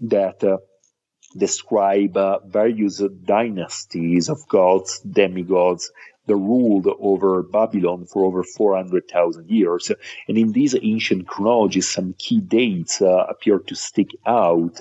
[0.00, 0.42] that
[1.36, 5.92] describe various dynasties of gods, demigods,
[6.26, 9.90] that ruled over Babylon for over 400,000 years.
[10.28, 14.80] And in these ancient chronologies, some key dates uh, appear to stick out,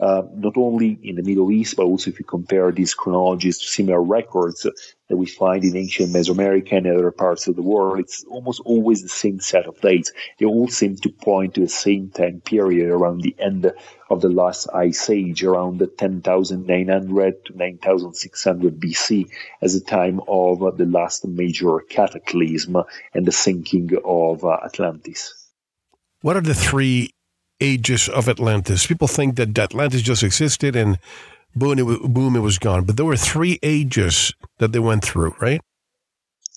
[0.00, 3.66] uh, not only in the Middle East, but also if you compare these chronologies to
[3.66, 4.66] similar records
[5.12, 9.02] that we find in ancient Mesoamerica and other parts of the world, it's almost always
[9.02, 10.10] the same set of dates.
[10.38, 13.70] They all seem to point to the same time period around the end
[14.08, 19.28] of the last ice age, around the 10,900 to 9,600 BC,
[19.60, 22.78] as the time of the last major cataclysm
[23.12, 25.34] and the sinking of uh, Atlantis.
[26.22, 27.10] What are the three
[27.60, 28.86] ages of Atlantis?
[28.86, 30.98] People think that Atlantis just existed and
[31.54, 32.84] boom, it was, boom, it was gone.
[32.84, 35.60] But there were three ages that they went through, right?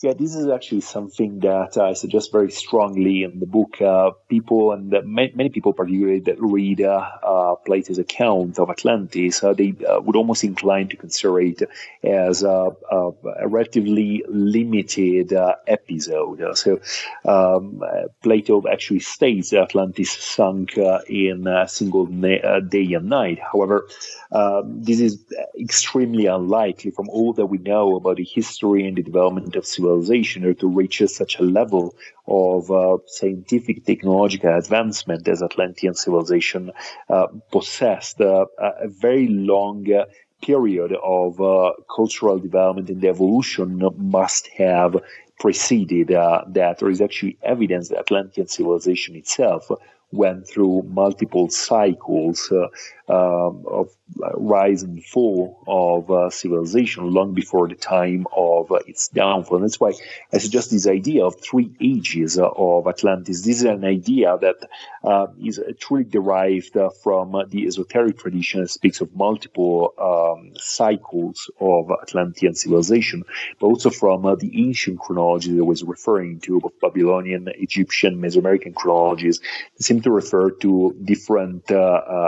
[0.04, 3.82] Yeah, this is actually something that I suggest very strongly in the book.
[3.82, 9.42] Uh, people and many, many, people, particularly that read uh, uh, Plato's account of Atlantis,
[9.42, 11.64] uh, they uh, would almost incline to consider it
[12.04, 16.58] as a, a, a relatively limited uh, episode.
[16.58, 16.82] So
[17.24, 17.82] um,
[18.22, 20.78] Plato actually states that Atlantis sunk
[21.08, 23.40] in a single na- day and night.
[23.40, 23.88] However,
[24.30, 25.24] um, this is
[25.58, 29.85] extremely unlikely from all that we know about the history and the development of civilization
[29.86, 31.96] civilization or to reach such a level
[32.28, 36.72] of uh, scientific technological advancement as Atlantean civilization
[37.10, 40.06] uh, possessed uh, a very long uh,
[40.42, 44.96] period of uh, cultural development and evolution must have
[45.40, 46.80] preceded uh, that.
[46.80, 49.70] There is actually evidence that Atlantean civilization itself
[50.12, 57.76] went through multiple cycles um, of rise and fall of uh, civilization long before the
[57.76, 59.58] time of uh, its downfall.
[59.58, 59.94] And that's why
[60.32, 63.42] I suggest this idea of three ages uh, of Atlantis.
[63.42, 64.70] This is an idea that
[65.04, 71.50] uh, is truly derived uh, from the esoteric tradition that speaks of multiple um, cycles
[71.60, 73.24] of Atlantean civilization,
[73.60, 78.76] but also from the ancient chronology that I was referring to, both Babylonian, Egyptian, Mesoamerican
[78.76, 81.72] chronologies, that seem to refer to different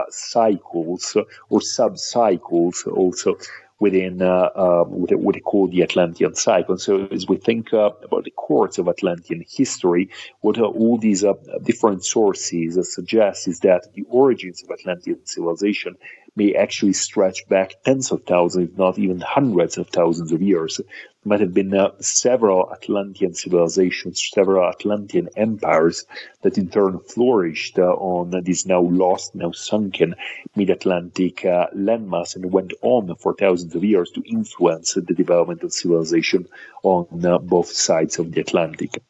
[0.09, 1.15] cycles
[1.49, 3.37] or sub cycles also
[3.79, 6.77] within uh, uh, what, what they call the Atlantean cycle.
[6.77, 10.09] So as we think uh, about the course of Atlantean history,
[10.41, 15.95] what all these uh, different sources suggest is that the origins of Atlantean civilization
[16.35, 20.79] may actually stretch back tens of thousands, if not even hundreds of thousands of years.
[21.27, 26.05] Might have been uh, several Atlantean civilizations, several Atlantean empires
[26.41, 30.15] that in turn flourished uh, on this now lost, now sunken
[30.55, 35.73] mid-Atlantic uh, landmass and went on for thousands of years to influence the development of
[35.73, 36.47] civilization
[36.83, 39.01] on uh, both sides of the Atlantic.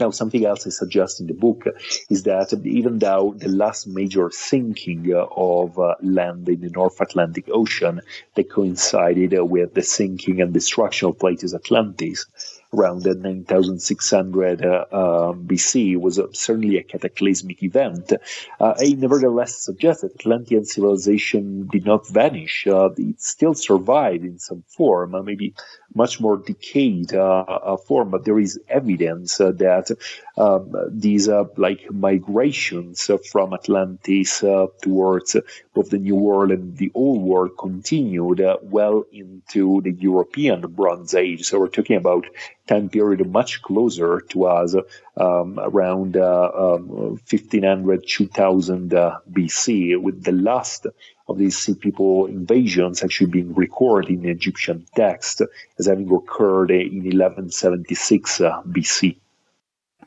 [0.00, 1.64] Now, something else I suggest in the book
[2.08, 7.48] is that even though the last major sinking of uh, land in the North Atlantic
[7.52, 8.00] Ocean
[8.34, 12.26] that coincided with the sinking and destruction of Plato's Atlantis,
[12.72, 18.12] around 9600 uh, um, BC was uh, certainly a cataclysmic event.
[18.60, 22.66] Uh, I nevertheless suggest that Atlantean civilization did not vanish.
[22.66, 25.54] Uh, it still survived in some form, uh, maybe
[25.94, 29.90] much more decayed uh, form, but there is evidence that
[30.36, 34.44] um, these like migrations from Atlantis
[34.82, 35.36] towards
[35.74, 41.44] both the New World and the Old World continued well into the European Bronze Age.
[41.44, 42.26] So we're talking about
[42.66, 44.74] time period much closer to us,
[45.16, 46.88] um, around uh, um,
[47.28, 50.86] 1500, 2000 uh, BC, with the last
[51.30, 55.42] of these sea people invasions actually being recorded in Egyptian text
[55.78, 59.16] as having occurred in 1176 uh, BC.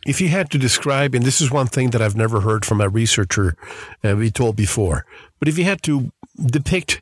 [0.05, 2.81] If you had to describe, and this is one thing that I've never heard from
[2.81, 3.55] a researcher
[4.03, 5.05] uh, be told before,
[5.39, 6.11] but if you had to
[6.45, 7.01] depict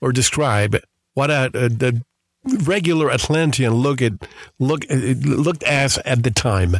[0.00, 0.76] or describe
[1.12, 2.02] what a, a the
[2.44, 4.12] regular Atlantean look at
[4.58, 6.76] look looked as at the time,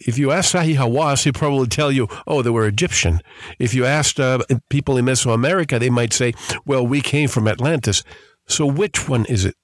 [0.00, 3.20] if you ask Zahi Hawass, he'd probably tell you, oh, they were Egyptian.
[3.58, 6.32] If you asked uh, people in Mesoamerica, they might say,
[6.64, 8.02] well, we came from Atlantis.
[8.48, 9.54] So which one is it?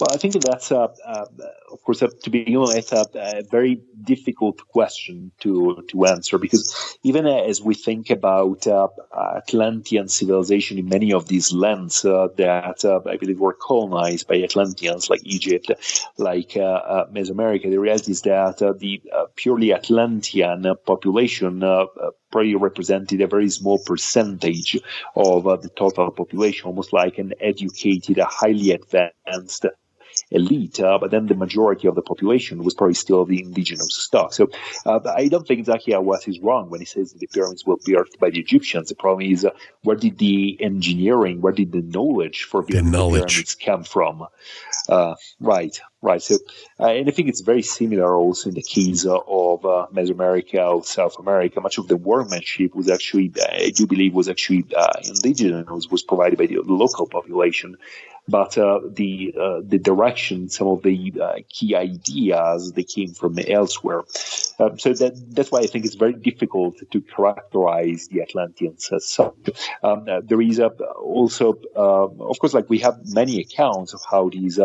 [0.00, 1.26] Well, I think that's, uh, uh,
[1.72, 6.96] of course, uh, to begin with, uh, a very difficult question to to answer because
[7.02, 12.84] even as we think about uh, Atlantean civilization in many of these lands uh, that
[12.84, 15.72] I believe were colonized by Atlanteans, like Egypt,
[16.16, 19.02] like Mesoamerica, the reality is that the
[19.34, 21.60] purely Atlantean population
[22.30, 24.78] probably represented a very small percentage
[25.16, 29.66] of uh, the total population, almost like an educated, highly advanced
[30.30, 34.32] elite, uh, but then the majority of the population was probably still the indigenous stock.
[34.32, 34.50] So
[34.84, 37.76] uh, I don't think Zahi Hawass is wrong when he says that the pyramids were
[37.84, 38.88] built by the Egyptians.
[38.88, 39.50] The problem is uh,
[39.82, 44.26] where did the engineering, where did the knowledge for building the, the pyramids come from?
[44.88, 46.22] Uh, right, right.
[46.22, 46.36] So,
[46.80, 50.84] uh, and I think it's very similar also in the case of uh, Mesoamerica or
[50.84, 51.60] South America.
[51.60, 54.64] Much of the workmanship was actually, I do believe, was actually
[55.04, 57.76] indigenous, was provided by the local population
[58.28, 63.38] but uh, the uh, the direction, some of the uh, key ideas, they came from
[63.38, 64.04] elsewhere.
[64.58, 69.08] Um, so that that's why I think it's very difficult to characterize the Atlanteans as
[69.08, 69.34] such.
[69.82, 74.28] Um, uh, there is also, um, of course, like we have many accounts of how
[74.28, 74.60] these.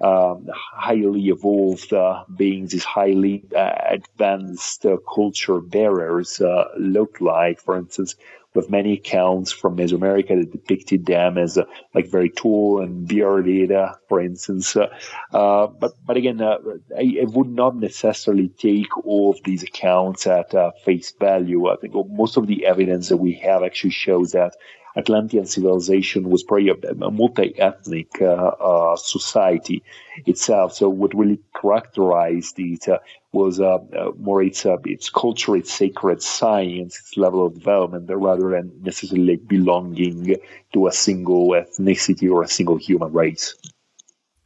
[0.00, 6.42] Um, highly evolved uh, beings, these highly uh, advanced uh, culture bearers
[6.76, 7.60] look like.
[7.60, 8.16] For instance,
[8.54, 13.72] with many accounts from Mesoamerica that depicted them as uh, like very tall and bearded,
[13.72, 14.76] uh, for instance.
[14.76, 14.88] Uh,
[15.32, 16.58] uh but but again, uh,
[16.96, 21.68] I, I, would not necessarily take all of these accounts at uh, face value.
[21.68, 24.54] I think most of the evidence that we have actually shows that
[24.96, 26.74] Atlantean civilization was probably a,
[27.04, 29.82] a multi-ethnic uh, uh, society
[30.26, 30.74] itself.
[30.74, 32.98] So what really characterized it uh,
[33.34, 38.08] was uh, uh, more its uh, its culture, its sacred science, its level of development,
[38.08, 40.36] rather than necessarily belonging
[40.72, 43.54] to a single ethnicity or a single human race.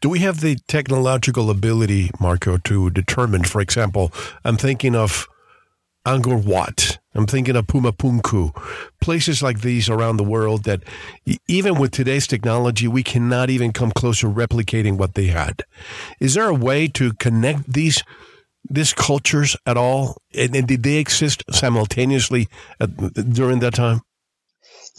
[0.00, 4.12] Do we have the technological ability, Marco, to determine, for example,
[4.44, 5.26] I'm thinking of
[6.06, 6.98] Angkor Wat.
[7.14, 8.54] I'm thinking of Pumapunku,
[9.00, 10.82] places like these around the world that
[11.48, 15.64] even with today's technology, we cannot even come close to replicating what they had.
[16.20, 18.02] Is there a way to connect these
[18.68, 20.16] these cultures at all?
[20.34, 22.48] And, and did they exist simultaneously
[22.80, 22.96] at,
[23.32, 24.02] during that time?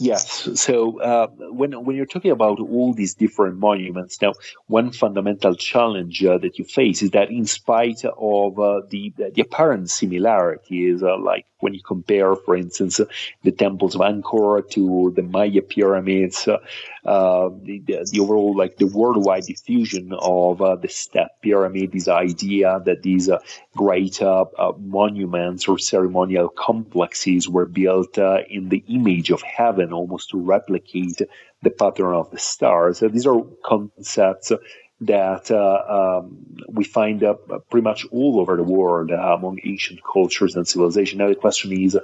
[0.00, 0.48] Yes.
[0.58, 4.32] So uh, when when you're talking about all these different monuments, now
[4.66, 9.42] one fundamental challenge uh, that you face is that in spite of uh, the the
[9.42, 13.00] apparent similarities, uh, like when you compare, for instance,
[13.42, 16.58] the temples of Angkor to the Maya pyramids, uh,
[17.62, 23.02] the, the, overall like the worldwide diffusion of uh, the step pyramid, this idea that
[23.02, 23.38] these uh,
[23.76, 29.92] great uh, uh, monuments or ceremonial complexes were built uh, in the image of heaven,
[29.92, 31.20] almost to replicate
[31.62, 33.00] the pattern of the stars.
[33.00, 34.52] These are concepts
[35.02, 37.34] that uh, um, we find uh,
[37.70, 41.18] pretty much all over the world uh, among ancient cultures and civilization.
[41.18, 41.98] Now the question is,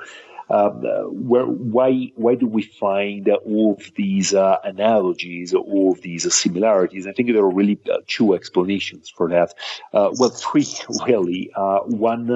[0.49, 0.85] um,
[1.29, 7.09] where, why why do we find all of these uh, analogies, all of these similarities?
[7.09, 9.55] I think there are really uh, two explanations for that.
[9.93, 10.67] Uh, well, three
[11.07, 11.51] really.
[11.57, 12.29] one,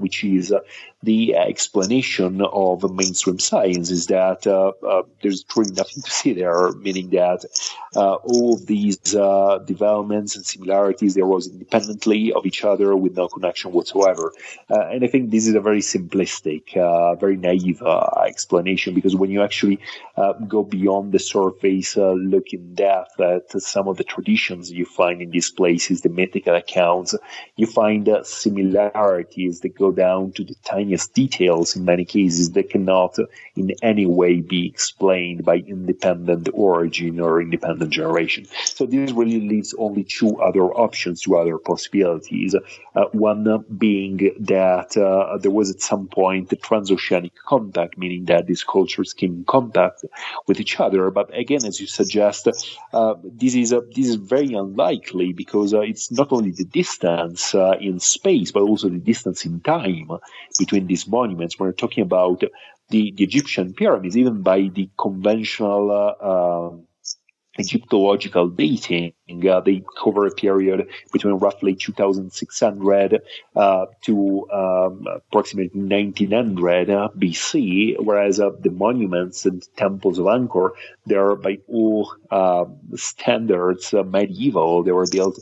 [0.00, 0.54] which is
[1.02, 6.72] the explanation of mainstream science is that uh, uh, there's truly nothing to see there,
[6.72, 7.44] meaning that
[7.94, 13.16] uh, all of these uh, developments and similarities they arose independently of each other with
[13.16, 14.32] no connection whatsoever.
[14.68, 17.80] Uh, and I think this is a very simplistic, uh, very naive
[18.26, 19.78] explanation because when you actually
[20.48, 25.30] go beyond the surface, look in depth at some of the traditions you find in
[25.30, 27.14] these places, the mythical accounts,
[27.54, 32.70] you find similarities that go down to the tiny extraneous details in many cases that
[32.70, 33.18] cannot
[33.56, 38.46] in any way be explained by independent origin or independent generation.
[38.64, 42.54] So this really leaves only two other options, two other possibilities.
[42.94, 48.46] Uh, one being that uh, there was at some point a transoceanic contact, meaning that
[48.46, 50.04] these cultures came in contact
[50.46, 51.10] with each other.
[51.10, 52.48] But again, as you suggest,
[52.92, 57.54] uh, this is uh, this is very unlikely because uh, it's not only the distance
[57.54, 60.08] uh, in space, but also the distance in time
[60.58, 61.58] between between these monuments.
[61.58, 62.50] We're talking about the,
[62.90, 66.87] the Egyptian pyramids, even by the conventional uh, um,
[67.58, 69.12] Egyptological dating.
[69.46, 73.20] Uh, they cover a period between roughly 2600
[73.56, 80.70] uh, to um, approximately 1900 uh, BC, whereas uh, the monuments and temples of Angkor,
[81.04, 84.82] they're by all uh, standards uh, medieval.
[84.82, 85.38] They were built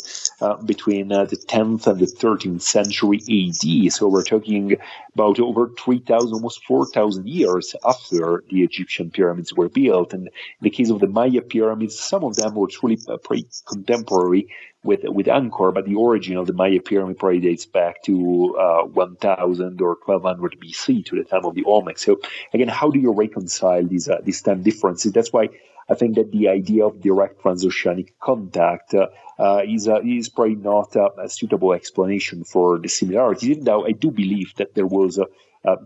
[0.64, 3.92] between the 10th and the 13th century AD.
[3.92, 4.76] So we're talking
[5.14, 10.12] about over 3,000, almost 4,000 years after the Egyptian pyramids were built.
[10.12, 14.48] And in the case of the Maya pyramids, some of them were truly pretty contemporary
[14.82, 18.82] with with Angkor, but the origin of the Maya pyramid probably dates back to uh,
[18.84, 22.00] 1000 or 1200 BC to the time of the Olmecs.
[22.00, 22.20] So
[22.54, 25.12] again, how do you reconcile these uh, these time differences?
[25.12, 25.48] That's why
[25.88, 30.56] I think that the idea of direct transoceanic contact uh, uh, is uh, is probably
[30.56, 33.50] not a suitable explanation for the similarities.
[33.50, 35.26] Even though I do believe that there was a uh,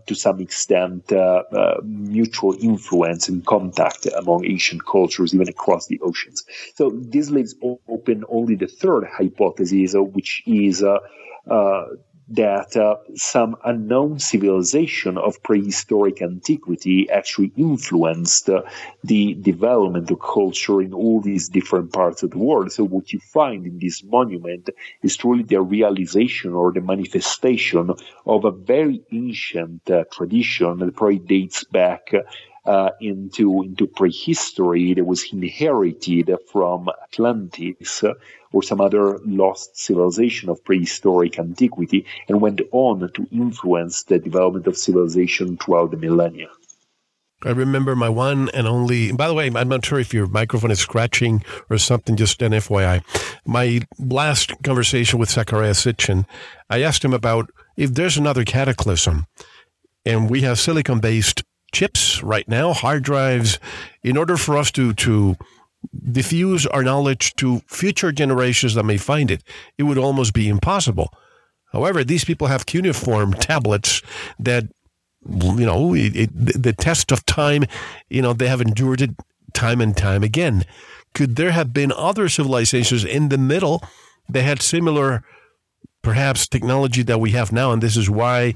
[0.07, 5.99] to some extent uh, uh, mutual influence and contact among ancient cultures, even across the
[6.01, 6.43] oceans.
[6.75, 7.55] So this leaves
[7.87, 10.83] open only the third hypothesis, which is
[12.31, 18.61] that uh, some unknown civilization of prehistoric antiquity actually influenced uh,
[19.03, 22.71] the development of culture in all these different parts of the world.
[22.71, 24.69] So what you find in this monument
[25.03, 27.91] is truly the realization or the manifestation
[28.25, 32.13] of a very ancient uh, tradition that probably dates back
[32.65, 38.03] uh, into into prehistory that was inherited from Atlantis
[38.51, 44.67] or some other lost civilization of prehistoric antiquity and went on to influence the development
[44.67, 46.49] of civilization throughout the millennia.
[47.43, 50.69] I remember my one and only, by the way, I'm not sure if your microphone
[50.69, 53.03] is scratching or something, just an FYI.
[53.47, 56.25] My last conversation with Zecharia Sitchin,
[56.69, 59.25] I asked him about if there's another cataclysm
[60.05, 63.59] and we have silicon based chips right now, hard drives,
[64.03, 65.35] in order for us to, to
[66.11, 69.43] diffuse our knowledge to future generations that may find it,
[69.77, 71.13] it would almost be impossible.
[71.71, 74.01] However, these people have cuneiform tablets
[74.39, 74.65] that,
[75.25, 77.65] you know, it, it, the test of time,
[78.09, 79.11] you know, they have endured it
[79.53, 80.65] time and time again.
[81.13, 83.83] Could there have been other civilizations in the middle
[84.29, 85.23] that had similar,
[86.01, 88.55] perhaps, technology that we have now, and this is why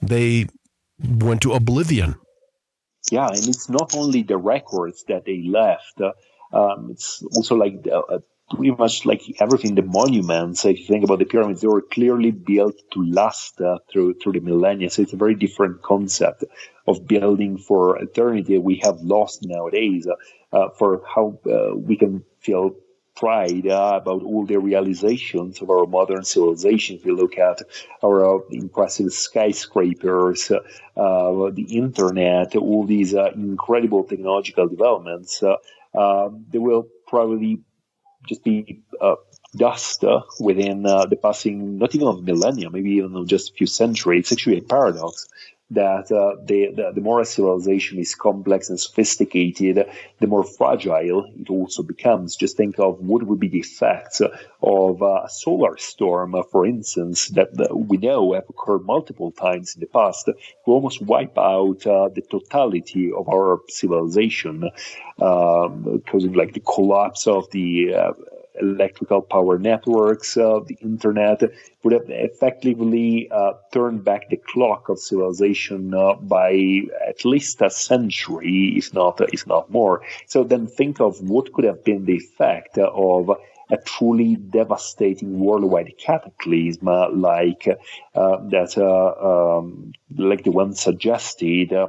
[0.00, 0.46] they
[1.00, 2.16] went to oblivion?
[3.10, 6.00] Yeah, and it's not only the records that they left.
[6.00, 6.12] Uh,
[6.52, 8.18] um, it's also like uh, uh,
[8.50, 9.74] pretty much like everything.
[9.74, 13.78] The monuments, if you think about the pyramids, they were clearly built to last uh,
[13.90, 14.90] through through the millennia.
[14.90, 16.44] So it's a very different concept
[16.86, 18.58] of building for eternity.
[18.58, 22.74] We have lost nowadays uh, uh for how uh, we can feel
[23.16, 26.96] pride uh, about all the realizations of our modern civilization.
[26.96, 27.62] If you look at
[28.02, 36.86] our uh, impressive skyscrapers, uh, the internet, all these incredible technological developments, um, there will
[37.06, 37.60] probably
[38.28, 39.14] just be uh,
[39.56, 43.66] dust uh, within uh, the passing, not even of millennia, maybe even just a few
[43.66, 44.20] centuries.
[44.20, 45.28] It's actually a paradox
[45.70, 49.84] that uh, the, the, the, more a civilization is complex and sophisticated,
[50.20, 52.36] the more fragile it also becomes.
[52.36, 54.22] Just think of what would be the effects
[54.62, 59.86] of a solar storm, for instance, that we know have occurred multiple times in the
[59.86, 60.34] past, to
[60.66, 64.70] almost wipe out uh, the totality of our civilization,
[65.20, 68.12] um, causing like the collapse of the uh,
[68.60, 71.42] electrical power networks, uh, the internet,
[71.82, 77.70] would have effectively uh, turned back the clock of civilization uh, by at least a
[77.70, 80.02] century, if not if not more.
[80.26, 83.30] So then think of what could have been the effect of
[83.70, 86.86] a truly devastating worldwide cataclysm
[87.20, 87.66] like
[88.14, 91.88] uh, that, uh, um, like the one suggested uh,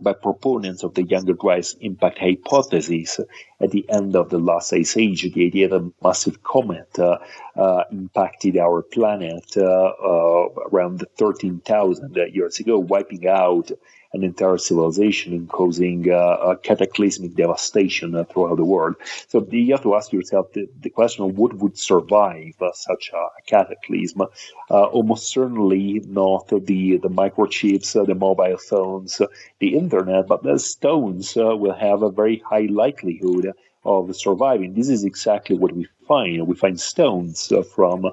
[0.00, 3.20] by proponents of the younger dryas impact hypothesis
[3.60, 7.18] at the end of the last ice age, the idea that a massive comet uh,
[7.56, 13.70] uh, impacted our planet uh, uh around 13,000 years ago, wiping out
[14.12, 18.96] an entire civilization and causing uh, cataclysmic devastation uh, throughout the world.
[19.28, 23.10] So you have to ask yourself the, the question of what would survive uh, such
[23.14, 24.22] a cataclysm.
[24.22, 29.22] Uh, almost certainly not the, the microchips, uh, the mobile phones,
[29.60, 33.52] the internet, but the stones will have a very high likelihood
[33.84, 34.74] of surviving.
[34.74, 36.46] This is exactly what we find.
[36.46, 38.10] We find stones from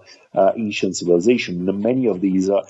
[0.56, 1.66] ancient civilization.
[1.82, 2.66] Many of these uh,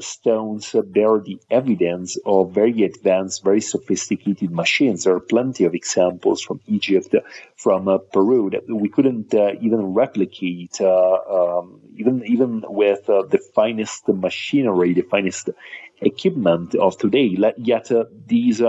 [0.00, 5.04] stones bear the evidence of very advanced, very sophisticated machines.
[5.04, 7.14] There are plenty of examples from Egypt,
[7.56, 13.22] from uh, Peru that we couldn't uh, even replicate, uh, um, even even with uh,
[13.22, 15.50] the finest machinery, the finest
[16.00, 17.36] equipment of today.
[17.56, 17.90] Yet
[18.26, 18.60] these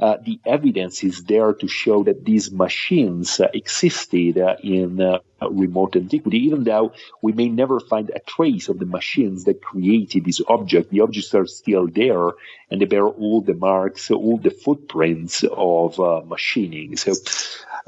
[0.00, 5.18] uh, the evidence is there to show that these machines uh, existed uh, in uh,
[5.40, 10.24] remote antiquity, even though we may never find a trace of the machines that created
[10.24, 10.90] this object.
[10.90, 12.32] The objects are still there,
[12.70, 16.96] and they bear all the marks, all the footprints of uh, machining.
[16.96, 17.12] So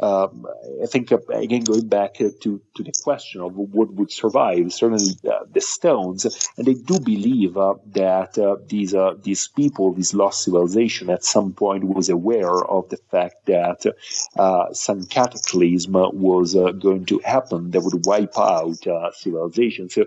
[0.03, 0.47] um,
[0.83, 4.73] I think uh, again going back uh, to to the question of what would survive,
[4.73, 6.27] certainly uh, the stones,
[6.59, 11.25] and they do believe uh, that uh, these uh, these people, this lost civilization, at
[11.25, 13.87] some point was aware of the fact that
[14.73, 17.36] some cataclysm was going to happen
[17.71, 19.89] that would wipe out civilization.
[19.89, 20.07] So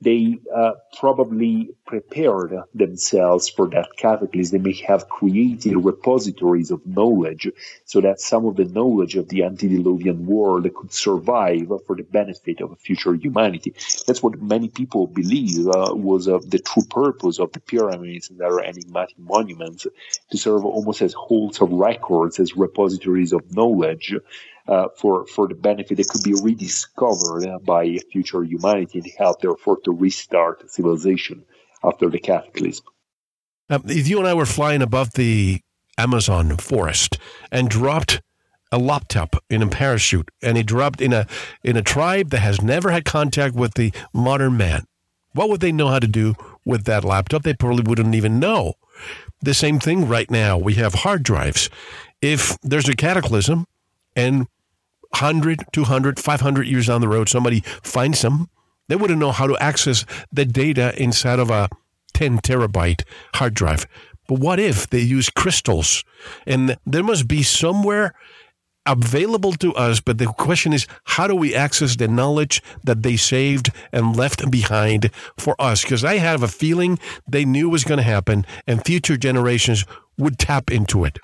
[0.00, 4.62] they uh, probably prepared themselves for that cataclysm.
[4.62, 7.48] They may have created repositories of knowledge
[7.86, 12.60] so that some of the knowledge of the antediluvian world could survive for the benefit
[12.60, 13.74] of future humanity.
[14.06, 18.38] That's what many people believe uh, was uh, the true purpose of the pyramids and
[18.38, 19.86] their enigmatic monuments
[20.30, 24.14] to serve almost as halls of records, as repositories of knowledge
[24.68, 29.40] uh, for for the benefit that could be rediscovered uh, by future humanity and help
[29.40, 31.44] therefore to restart civilization
[31.84, 32.84] after the cataclysm.
[33.70, 35.60] Um, if you and I were flying above the
[35.98, 37.18] Amazon forest
[37.50, 38.20] and dropped
[38.72, 41.26] a laptop in a parachute and it dropped in a
[41.62, 44.84] in a tribe that has never had contact with the modern man,
[45.32, 47.42] what would they know how to do with that laptop?
[47.42, 48.74] They probably wouldn't even know.
[49.40, 50.56] The same thing right now.
[50.56, 51.68] We have hard drives.
[52.22, 53.66] If there's a cataclysm
[54.16, 54.48] and
[55.10, 58.48] 100, 200, 500 years down the road, somebody finds them,
[58.88, 61.68] they wouldn't know how to access the data inside of a
[62.14, 63.02] 10 terabyte
[63.34, 63.86] hard drive.
[64.28, 66.04] But what if they use crystals?
[66.46, 68.14] And there must be somewhere
[68.86, 70.00] available to us.
[70.00, 74.50] But the question is, how do we access the knowledge that they saved and left
[74.50, 75.82] behind for us?
[75.82, 76.98] Because I have a feeling
[77.28, 79.84] they knew was going to happen and future generations
[80.16, 81.18] would tap into it.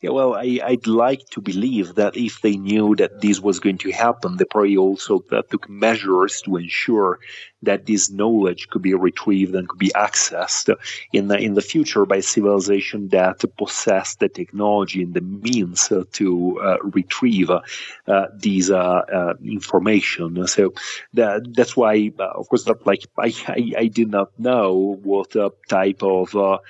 [0.00, 3.78] Yeah, well, I, would like to believe that if they knew that this was going
[3.78, 7.18] to happen, they probably also took measures to ensure
[7.62, 10.74] that this knowledge could be retrieved and could be accessed
[11.12, 16.04] in the, in the future by civilization that possess the technology and the means uh,
[16.12, 20.46] to uh, retrieve uh, these uh, uh, information.
[20.46, 20.72] So
[21.14, 25.36] that, that's why, uh, of course, like I, I, I, did not know what
[25.68, 26.60] type of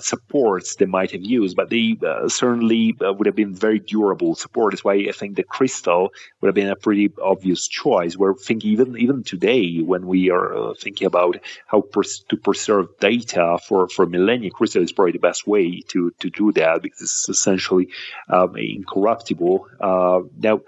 [0.00, 1.96] supports they might have used, but they
[2.28, 4.72] certainly would have been very durable support.
[4.72, 8.16] That's why I think the crystal would have been a pretty obvious choice.
[8.16, 11.82] We're thinking even even today when we are uh, thinking about how
[12.28, 16.52] to preserve data for, for millennia, Crystal is probably the best way to, to do
[16.52, 17.88] that because it's essentially
[18.28, 19.68] um, incorruptible.
[19.80, 20.60] Uh, now,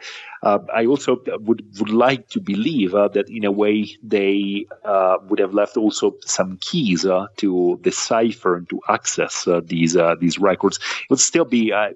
[0.43, 5.39] I also would would like to believe uh, that in a way they uh, would
[5.39, 10.39] have left also some keys uh, to decipher and to access uh, these uh, these
[10.39, 10.79] records.
[10.79, 11.95] It would still be an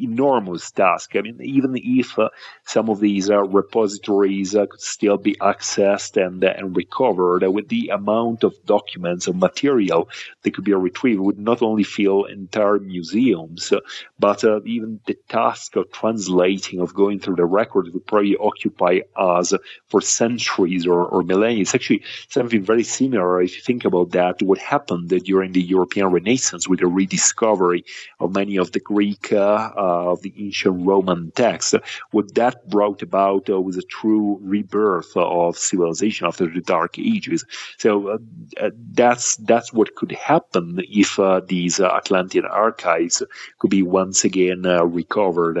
[0.00, 1.16] enormous task.
[1.16, 2.16] I mean, even if
[2.64, 8.54] some of these repositories could still be accessed and and recovered, with the amount of
[8.64, 10.08] documents and material
[10.42, 13.72] that could be retrieved, would not only fill entire museums,
[14.18, 18.94] but even the task of translating, of going through the records record would probably occupy
[19.16, 19.48] us
[19.90, 21.62] for centuries or, or millennia.
[21.62, 26.06] It's actually something very similar if you think about that, what happened during the European
[26.18, 27.84] Renaissance with the rediscovery
[28.20, 31.74] of many of the Greek, uh, uh, of the ancient Roman texts.
[32.10, 37.44] What that brought about uh, was a true rebirth of civilization after the Dark Ages.
[37.78, 38.18] So uh,
[38.60, 38.70] uh,
[39.02, 43.22] that's that's what could happen if uh, these Atlantean archives
[43.58, 44.62] could be once again
[45.00, 45.56] recovered,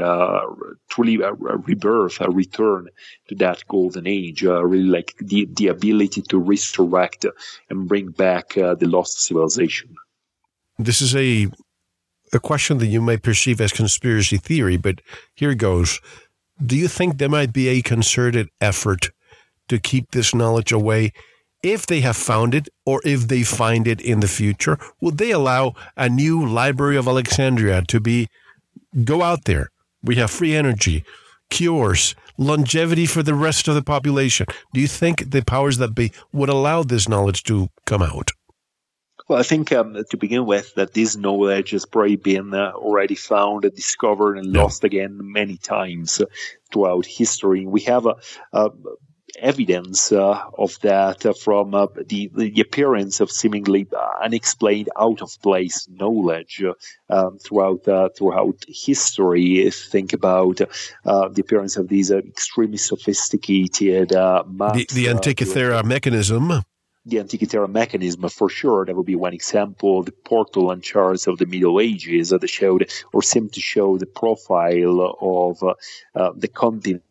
[0.88, 1.16] truly
[1.70, 2.88] rebirth a return
[3.28, 7.26] to that golden age, uh, really like the, the ability to resurrect
[7.70, 9.94] and bring back uh, the lost civilization.
[10.78, 11.48] This is a
[12.32, 15.00] a question that you may perceive as conspiracy theory, but
[15.34, 16.00] here goes.
[16.64, 19.10] Do you think there might be a concerted effort
[19.68, 21.12] to keep this knowledge away
[21.62, 24.78] if they have found it or if they find it in the future?
[25.00, 28.28] Would they allow a new Library of Alexandria to be
[29.04, 29.70] go out there?
[30.02, 31.04] We have free energy
[31.50, 34.46] cures, longevity for the rest of the population.
[34.72, 38.30] Do you think the powers that be would allow this knowledge to come out?
[39.28, 43.16] Well, I think um, to begin with, that this knowledge has probably been uh, already
[43.16, 44.62] found, and discovered, and yeah.
[44.62, 46.22] lost again many times
[46.72, 47.66] throughout history.
[47.66, 48.16] We have a,
[48.52, 48.70] a
[49.38, 53.86] evidence uh, of that uh, from uh, the, the appearance of seemingly
[54.22, 56.62] unexplained, out of place knowledge
[57.10, 57.84] um, throughout
[58.16, 59.70] throughout history.
[59.70, 66.62] Think about the appearance of these extremely sophisticated maps, the, the Antikythera mechanism
[67.06, 68.84] the Antikythera mechanism for sure.
[68.84, 70.02] That would be one example.
[70.02, 75.16] The portolan charts of the Middle Ages that showed or seemed to show the profile
[75.20, 75.74] of uh,
[76.14, 76.48] uh, the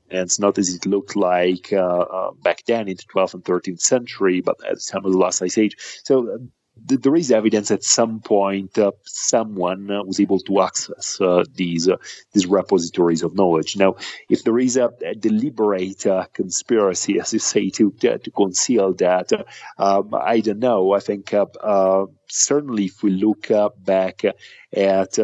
[0.10, 3.82] continents, not as it looked like uh, uh, back then in the 12th and 13th
[3.82, 5.76] century, but at the time of the last ice age.
[6.04, 6.40] So
[6.78, 11.88] there is evidence at some point uh, someone uh, was able to access uh, these
[11.88, 11.96] uh,
[12.34, 13.78] these repositories of knowledge.
[13.78, 13.96] Now,
[14.30, 19.32] if there is a, a deliberate uh, conspiracy, as you say, to to, conceal that,
[19.78, 20.92] um, I don't know.
[20.92, 21.46] I think uh,
[22.28, 24.24] certainly if we look back
[24.74, 25.20] at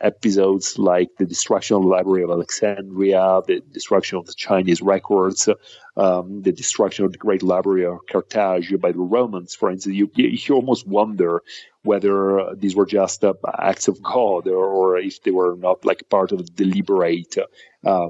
[0.00, 5.48] episodes like the destruction of the Library of Alexandria, the destruction of the Chinese records,
[5.96, 10.10] um, the destruction of the great library of Carthage by the Romans, for instance, you,
[10.14, 11.42] you almost wonder
[11.82, 16.08] whether these were just uh, acts of God or, or, if they were not like
[16.08, 17.36] part of a deliberate
[17.84, 18.08] uh,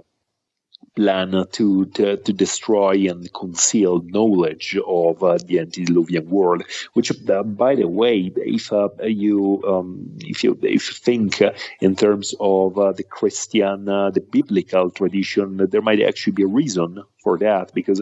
[0.94, 6.62] plan to, to, to destroy and conceal knowledge of uh, the antediluvian world.
[6.92, 11.52] Which, uh, by the way, if uh, you um, if you if you think uh,
[11.80, 16.46] in terms of uh, the Christian, uh, the biblical tradition, there might actually be a
[16.46, 18.00] reason for that because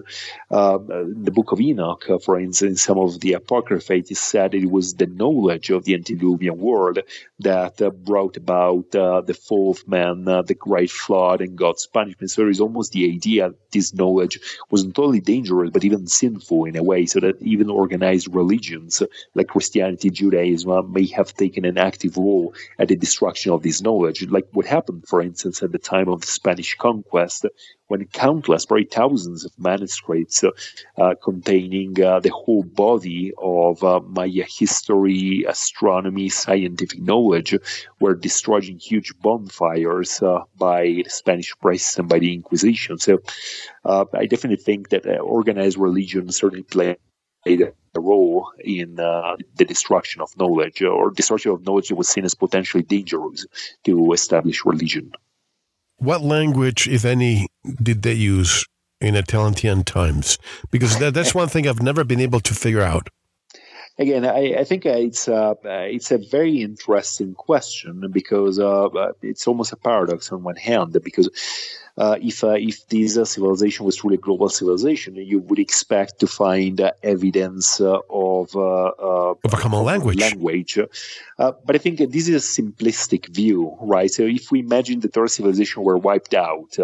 [0.51, 4.55] uh, the book of Enoch, uh, for instance, some of the Apocrypha, it is said
[4.55, 6.99] it was the knowledge of the antediluvian world
[7.41, 11.87] that uh, brought about uh, the fall of man, uh, the great flood, and God's
[11.87, 12.31] punishment.
[12.31, 14.41] So there is almost the idea this knowledge
[14.71, 19.03] wasn't only dangerous, but even sinful in a way, so that even organized religions
[19.35, 24.27] like Christianity, Judaism may have taken an active role at the destruction of this knowledge,
[24.29, 27.47] like what happened, for instance, at the time of the Spanish conquest,
[27.91, 34.45] when countless, probably thousands of manuscripts uh, containing uh, the whole body of uh, Maya
[34.49, 37.53] history, astronomy, scientific knowledge
[37.99, 42.97] were destroyed in huge bonfires uh, by the Spanish press and by the Inquisition.
[42.99, 43.19] So
[43.85, 46.97] uh, I definitely think that uh, organized religion certainly played
[47.45, 52.37] a role in uh, the destruction of knowledge or destruction of knowledge was seen as
[52.37, 53.47] potentially dangerous
[53.83, 55.11] to establish religion.
[56.01, 57.47] What language, if any,
[57.83, 58.65] did they use
[59.03, 60.39] in Atlantean times?
[60.71, 63.09] Because that, that's one thing I've never been able to figure out.
[64.01, 68.89] Again, I, I think it's uh, it's a very interesting question because uh,
[69.21, 71.29] it's almost a paradox on one hand because
[72.01, 76.19] uh, if uh, if this uh, civilization was truly a global civilization, you would expect
[76.21, 80.19] to find uh, evidence uh, of of a common language.
[80.19, 80.79] Language,
[81.37, 84.11] but I think this is a simplistic view, right?
[84.11, 86.75] So if we imagine the third civilization were wiped out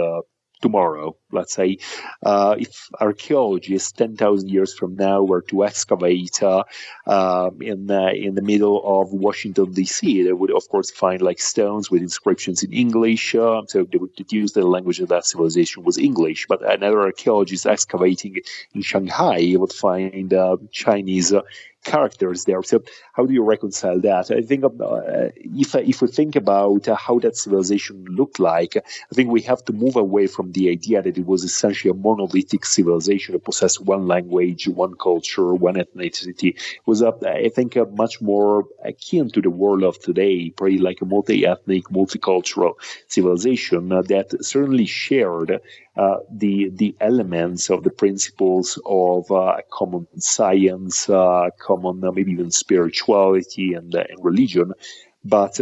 [0.61, 1.79] tomorrow, let's say,
[2.25, 6.63] uh, if archaeologists 10,000 years from now were to excavate uh,
[7.07, 11.41] um, in, uh, in the middle of Washington, D.C., they would, of course, find like
[11.41, 13.35] stones with inscriptions in English.
[13.35, 16.47] Uh, so they would deduce the language of that civilization was English.
[16.49, 18.39] But another archaeologist excavating
[18.75, 21.43] in Shanghai would find uh, Chinese uh,
[21.87, 22.63] characters there.
[22.63, 22.83] So
[23.15, 24.31] how do you reconcile that?
[24.31, 25.31] I think uh,
[25.63, 29.65] if if we think about uh, how that civilization looked like, I think we have
[29.67, 33.81] to move away from the idea that it was essentially a monolithic civilization that possessed
[33.81, 36.51] one language, one culture, one ethnicity.
[36.57, 40.79] It was, uh, I think, uh, much more akin to the world of today, probably
[40.79, 42.75] like a multi-ethnic, multicultural
[43.09, 45.61] civilization uh, that certainly shared
[45.97, 52.33] uh, the the elements of the principles of uh, common science, uh, common uh, maybe
[52.33, 54.73] even spirituality and, uh, and religion,
[55.25, 55.61] but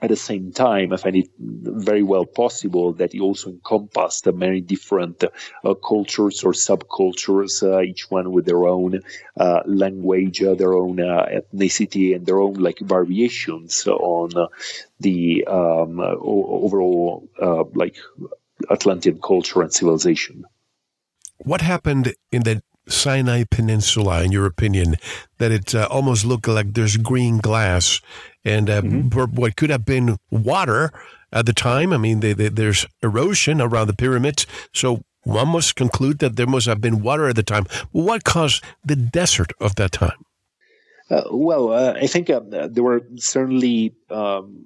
[0.00, 4.60] at the same time, I find it very well possible that it also encompassed many
[4.60, 9.00] different uh, cultures or subcultures, uh, each one with their own
[9.38, 14.48] uh, language, their own ethnicity, and their own like variations on
[14.98, 17.28] the um, overall
[17.74, 17.96] like
[18.70, 20.44] Atlantean culture and civilization.
[21.38, 24.96] What happened in the Sinai Peninsula, in your opinion,
[25.38, 28.00] that it uh, almost looked like there's green glass
[28.44, 29.34] and uh, mm-hmm.
[29.34, 30.92] what could have been water
[31.32, 31.92] at the time?
[31.92, 36.46] I mean, they, they, there's erosion around the pyramids, so one must conclude that there
[36.46, 37.66] must have been water at the time.
[37.92, 40.24] What caused the desert of that time?
[41.10, 42.40] Uh, well, uh, I think uh,
[42.70, 44.64] there were certainly um,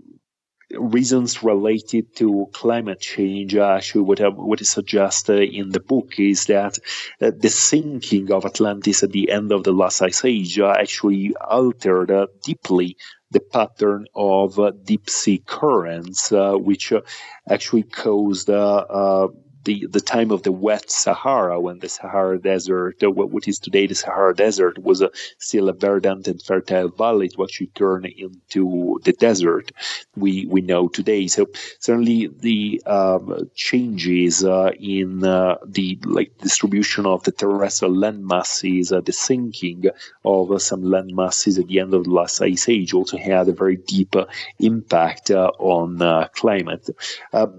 [0.70, 6.46] reasons related to climate change, actually, what I would suggest uh, in the book is
[6.46, 6.78] that
[7.20, 11.34] uh, the sinking of Atlantis at the end of the last ice age uh, actually
[11.36, 12.96] altered uh, deeply
[13.30, 16.92] the pattern of uh, deep sea currents, uh, which
[17.48, 18.48] actually caused
[19.68, 23.94] the the time of the wet Sahara, when the Sahara Desert, what is today the
[23.94, 28.62] Sahara Desert, was a, still a verdant and fertile valley to actually turn into
[29.04, 29.66] the desert
[30.16, 31.26] we we know today.
[31.26, 31.42] So
[31.80, 38.90] certainly the um, changes uh, in uh, the like distribution of the terrestrial land masses,
[38.90, 39.84] uh, the sinking
[40.24, 43.52] of some land masses at the end of the last ice age, also had a
[43.52, 44.24] very deep uh,
[44.58, 46.88] impact uh, on uh, climate.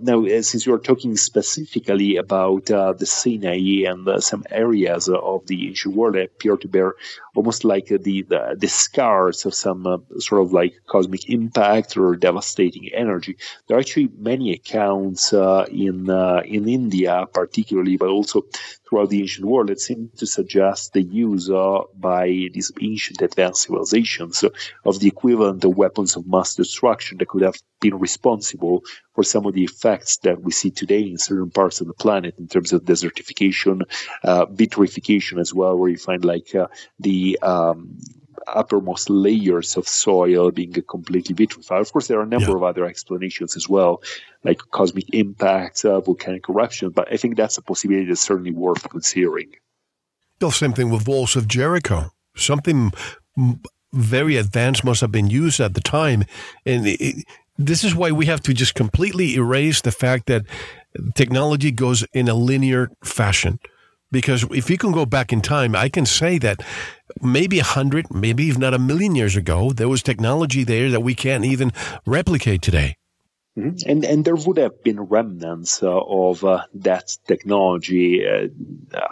[0.09, 5.95] now, since you are talking specifically about the Sinai and some areas of the ancient
[5.95, 6.93] world appear to bear
[7.35, 12.89] almost like the, the, the scars of some sort of like cosmic impact or devastating
[12.93, 13.37] energy.
[13.67, 18.45] There are actually many accounts uh, in uh, in India, particularly, but also
[18.89, 23.63] throughout the ancient world that seem to suggest the use uh, by these ancient advanced
[23.63, 24.43] civilizations
[24.83, 28.83] of the equivalent of weapons of mass destruction that could have been responsible
[29.13, 32.35] for some of the effects that we see today in certain parts of the planet
[32.39, 33.81] in terms of desertification,
[34.23, 36.67] uh, vitrification as well, where you find like uh,
[36.99, 37.97] the um,
[38.55, 41.81] uppermost layers of soil being completely vitrified.
[41.81, 42.55] Of course, there are a number yeah.
[42.55, 44.01] of other explanations as well,
[44.43, 48.89] like cosmic impacts, uh, volcanic eruption, but I think that's a possibility that's certainly worth
[48.89, 49.51] considering.
[50.39, 52.11] The same thing with walls of Jericho.
[52.35, 52.91] Something
[53.93, 56.23] very advanced must have been used at the time.
[56.65, 57.25] And it,
[57.57, 60.45] this is why we have to just completely erase the fact that
[61.15, 63.59] technology goes in a linear fashion.
[64.11, 66.63] Because if you can go back in time, I can say that
[67.21, 71.01] maybe a hundred, maybe even not a million years ago, there was technology there that
[71.01, 71.71] we can't even
[72.05, 72.95] replicate today.
[73.59, 73.89] Mm-hmm.
[73.89, 78.25] And and there would have been remnants uh, of uh, that technology.
[78.25, 78.47] Uh,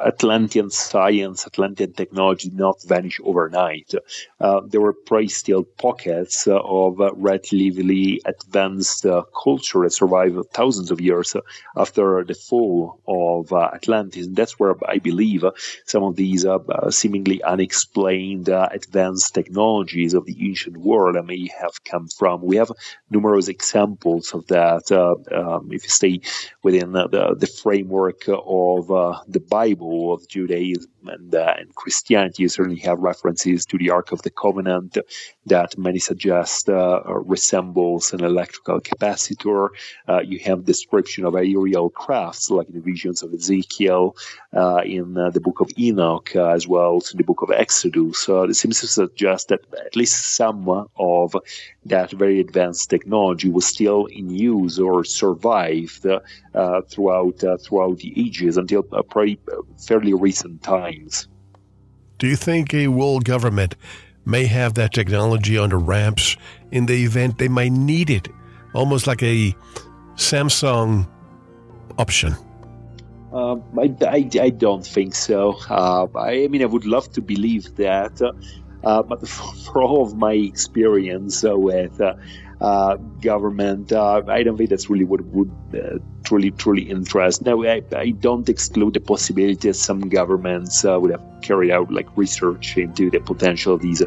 [0.06, 3.94] Atlantean science, Atlantean technology did not vanish overnight.
[4.40, 10.92] Uh, there were probably still pockets uh, of relatively advanced uh, culture that survived thousands
[10.92, 11.36] of years
[11.76, 14.28] after the fall of Atlantis.
[14.28, 15.44] And that's where I believe
[15.86, 16.46] some of these
[16.90, 22.42] seemingly unexplained advanced technologies of the ancient world may have come from.
[22.42, 22.72] We have
[23.10, 24.92] numerous examples of that.
[24.92, 26.22] Uh, um, if you stay
[26.64, 27.08] within the,
[27.38, 33.00] the framework of uh, the Bible of Judaism and, uh, and Christianity, you certainly have
[33.00, 34.98] references to the Ark of the Covenant
[35.46, 39.70] that many suggest resembles an electrical capacitor.
[40.24, 44.16] you have description of aerial crafts like the visions of Ezekiel
[44.84, 48.20] in the book of Enoch as well as in the book of Exodus.
[48.20, 51.36] So it seems to suggest that at least some of
[51.90, 58.14] that very advanced technology was still in use or survived uh, throughout uh, throughout the
[58.16, 59.40] ages until uh, probably
[59.78, 61.28] fairly recent times.
[62.18, 63.76] Do you think a world government
[64.26, 66.36] may have that technology under ramps
[66.72, 68.28] in the event they might need it,
[68.74, 69.56] almost like a
[70.16, 71.08] Samson
[71.98, 72.36] option?
[73.32, 75.58] Uh, I, I, I, don't think so.
[75.70, 78.22] Uh, I, I, mean, I would love to believe that,
[78.88, 82.02] uh, but for, all of my experience with
[82.60, 83.92] uh, government.
[83.92, 87.44] Uh, I don't think that's really what would uh, truly, truly interest.
[87.44, 91.92] Now, I, I, don't exclude the possibility that some governments uh, would have carried out
[91.92, 94.02] like research into the potential of these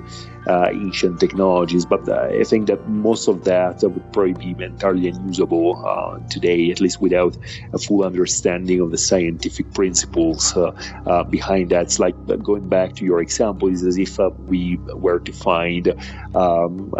[0.46, 5.08] uh, ancient technologies, but uh, I think that most of that would probably be entirely
[5.08, 7.36] unusable uh, today, at least without
[7.72, 11.82] a full understanding of the scientific principles uh, behind that.
[11.82, 15.94] It's like going back to your example, is as if we were to find
[16.34, 16.92] um,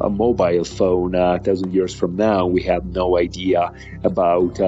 [0.00, 3.72] a mobile phone a thousand years from now, we have no idea
[4.04, 4.60] about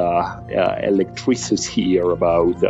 [0.83, 2.63] electricity or about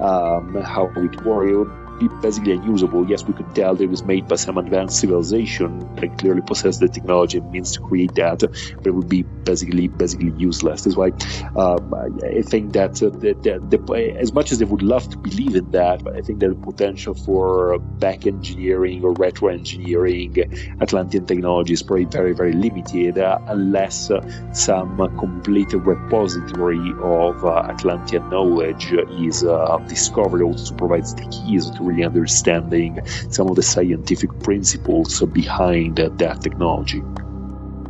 [0.00, 3.06] um, how it works be basically unusable.
[3.08, 6.80] Yes, we could tell that it was made by some advanced civilization that clearly possessed
[6.80, 10.82] the technology and means to create that, but it would be basically basically useless.
[10.82, 11.12] That's why
[11.54, 15.18] um, I think that, uh, the, the, the, as much as they would love to
[15.18, 20.34] believe in that, I think that the potential for back engineering or retro engineering
[20.80, 24.20] Atlantean technology is probably very very limited uh, unless uh,
[24.52, 30.42] some complete repository of uh, Atlantean knowledge is uh, discovered.
[30.42, 37.02] Also provides the keys to really understanding some of the scientific principles behind that technology.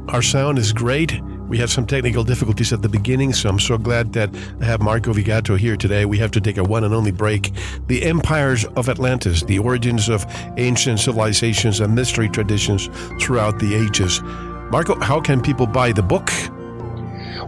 [0.08, 1.20] Our sound is great.
[1.48, 4.30] We had some technical difficulties at the beginning, so I'm so glad that
[4.60, 6.04] I have Marco Vigato here today.
[6.04, 7.52] We have to take a one and only break.
[7.88, 10.24] The Empires of Atlantis, the origins of
[10.58, 12.88] ancient civilizations and mystery traditions
[13.20, 14.22] throughout the ages.
[14.70, 16.30] Marco, how can people buy the book?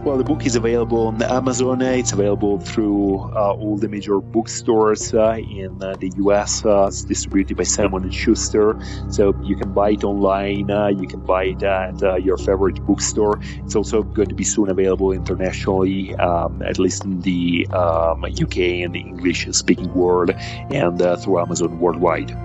[0.01, 1.81] Well, the book is available on Amazon.
[1.81, 6.65] It's available through uh, all the major bookstores uh, in uh, the U.S.
[6.65, 8.77] Uh, it's distributed by Simon Schuster,
[9.09, 10.71] so you can buy it online.
[10.71, 13.39] Uh, you can buy it at uh, your favorite bookstore.
[13.63, 18.57] It's also going to be soon available internationally, um, at least in the um, UK
[18.83, 20.31] and the English-speaking world,
[20.71, 22.35] and through Amazon worldwide.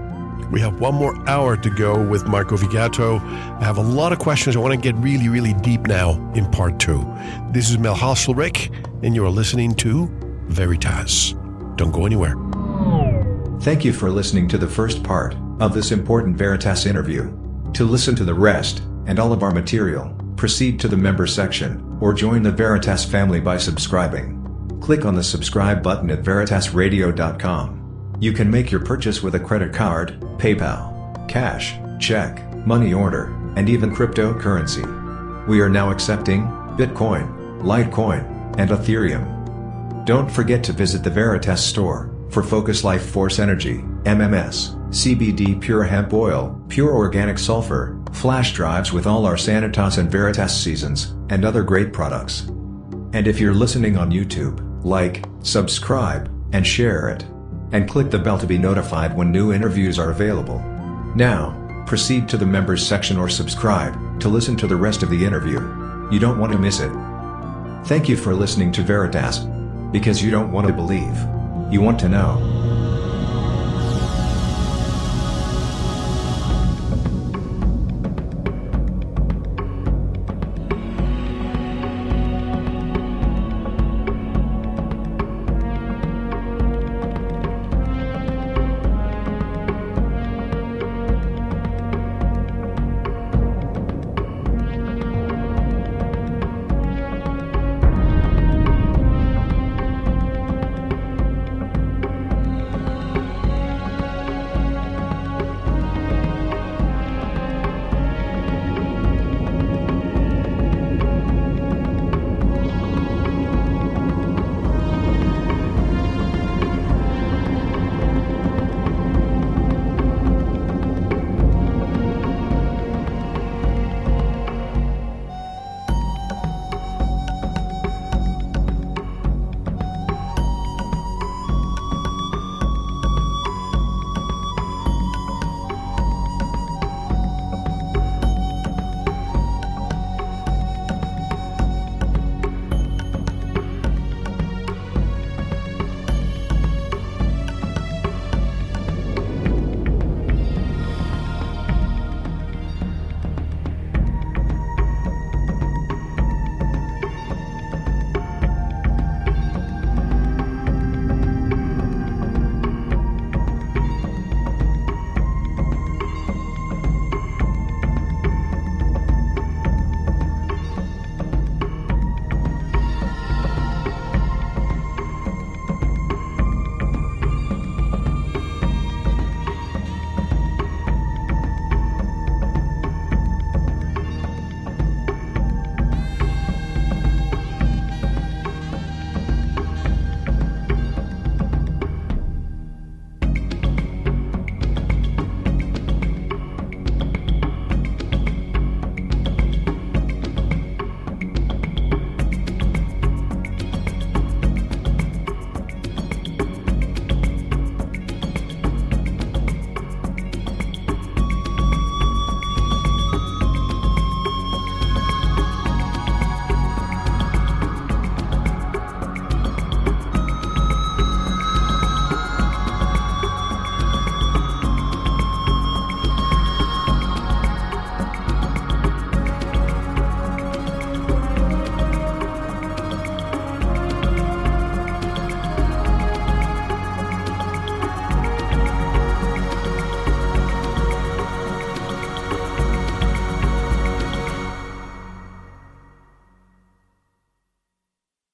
[0.51, 3.21] We have one more hour to go with Marco Vigato.
[3.61, 4.57] I have a lot of questions.
[4.57, 7.05] I want to get really, really deep now in part two.
[7.51, 10.07] This is Mel Hasselrick, and you are listening to
[10.49, 11.35] Veritas.
[11.77, 12.35] Don't go anywhere.
[13.61, 17.31] Thank you for listening to the first part of this important Veritas interview.
[17.75, 21.99] To listen to the rest and all of our material, proceed to the member section
[22.01, 24.37] or join the Veritas family by subscribing.
[24.81, 27.78] Click on the subscribe button at veritasradio.com.
[28.21, 33.69] You can make your purchase with a credit card, PayPal, cash, check, money order, and
[33.69, 35.47] even cryptocurrency.
[35.47, 36.43] We are now accepting
[36.77, 40.05] Bitcoin, Litecoin, and Ethereum.
[40.05, 45.85] Don't forget to visit the Veritas store for Focus Life Force Energy, MMS, CBD Pure
[45.85, 51.45] Hemp Oil, Pure Organic Sulfur, flash drives with all our Sanitas and Veritas seasons, and
[51.45, 52.49] other great products.
[53.13, 57.25] And if you're listening on YouTube, like, subscribe, and share it
[57.73, 60.61] and click the bell to be notified when new interviews are available.
[61.15, 65.25] Now, proceed to the members section or subscribe to listen to the rest of the
[65.25, 65.61] interview.
[66.11, 66.93] You don't want to miss it.
[67.87, 69.39] Thank you for listening to Veritas.
[69.93, 71.17] Because you don't want to believe.
[71.73, 72.58] You want to know.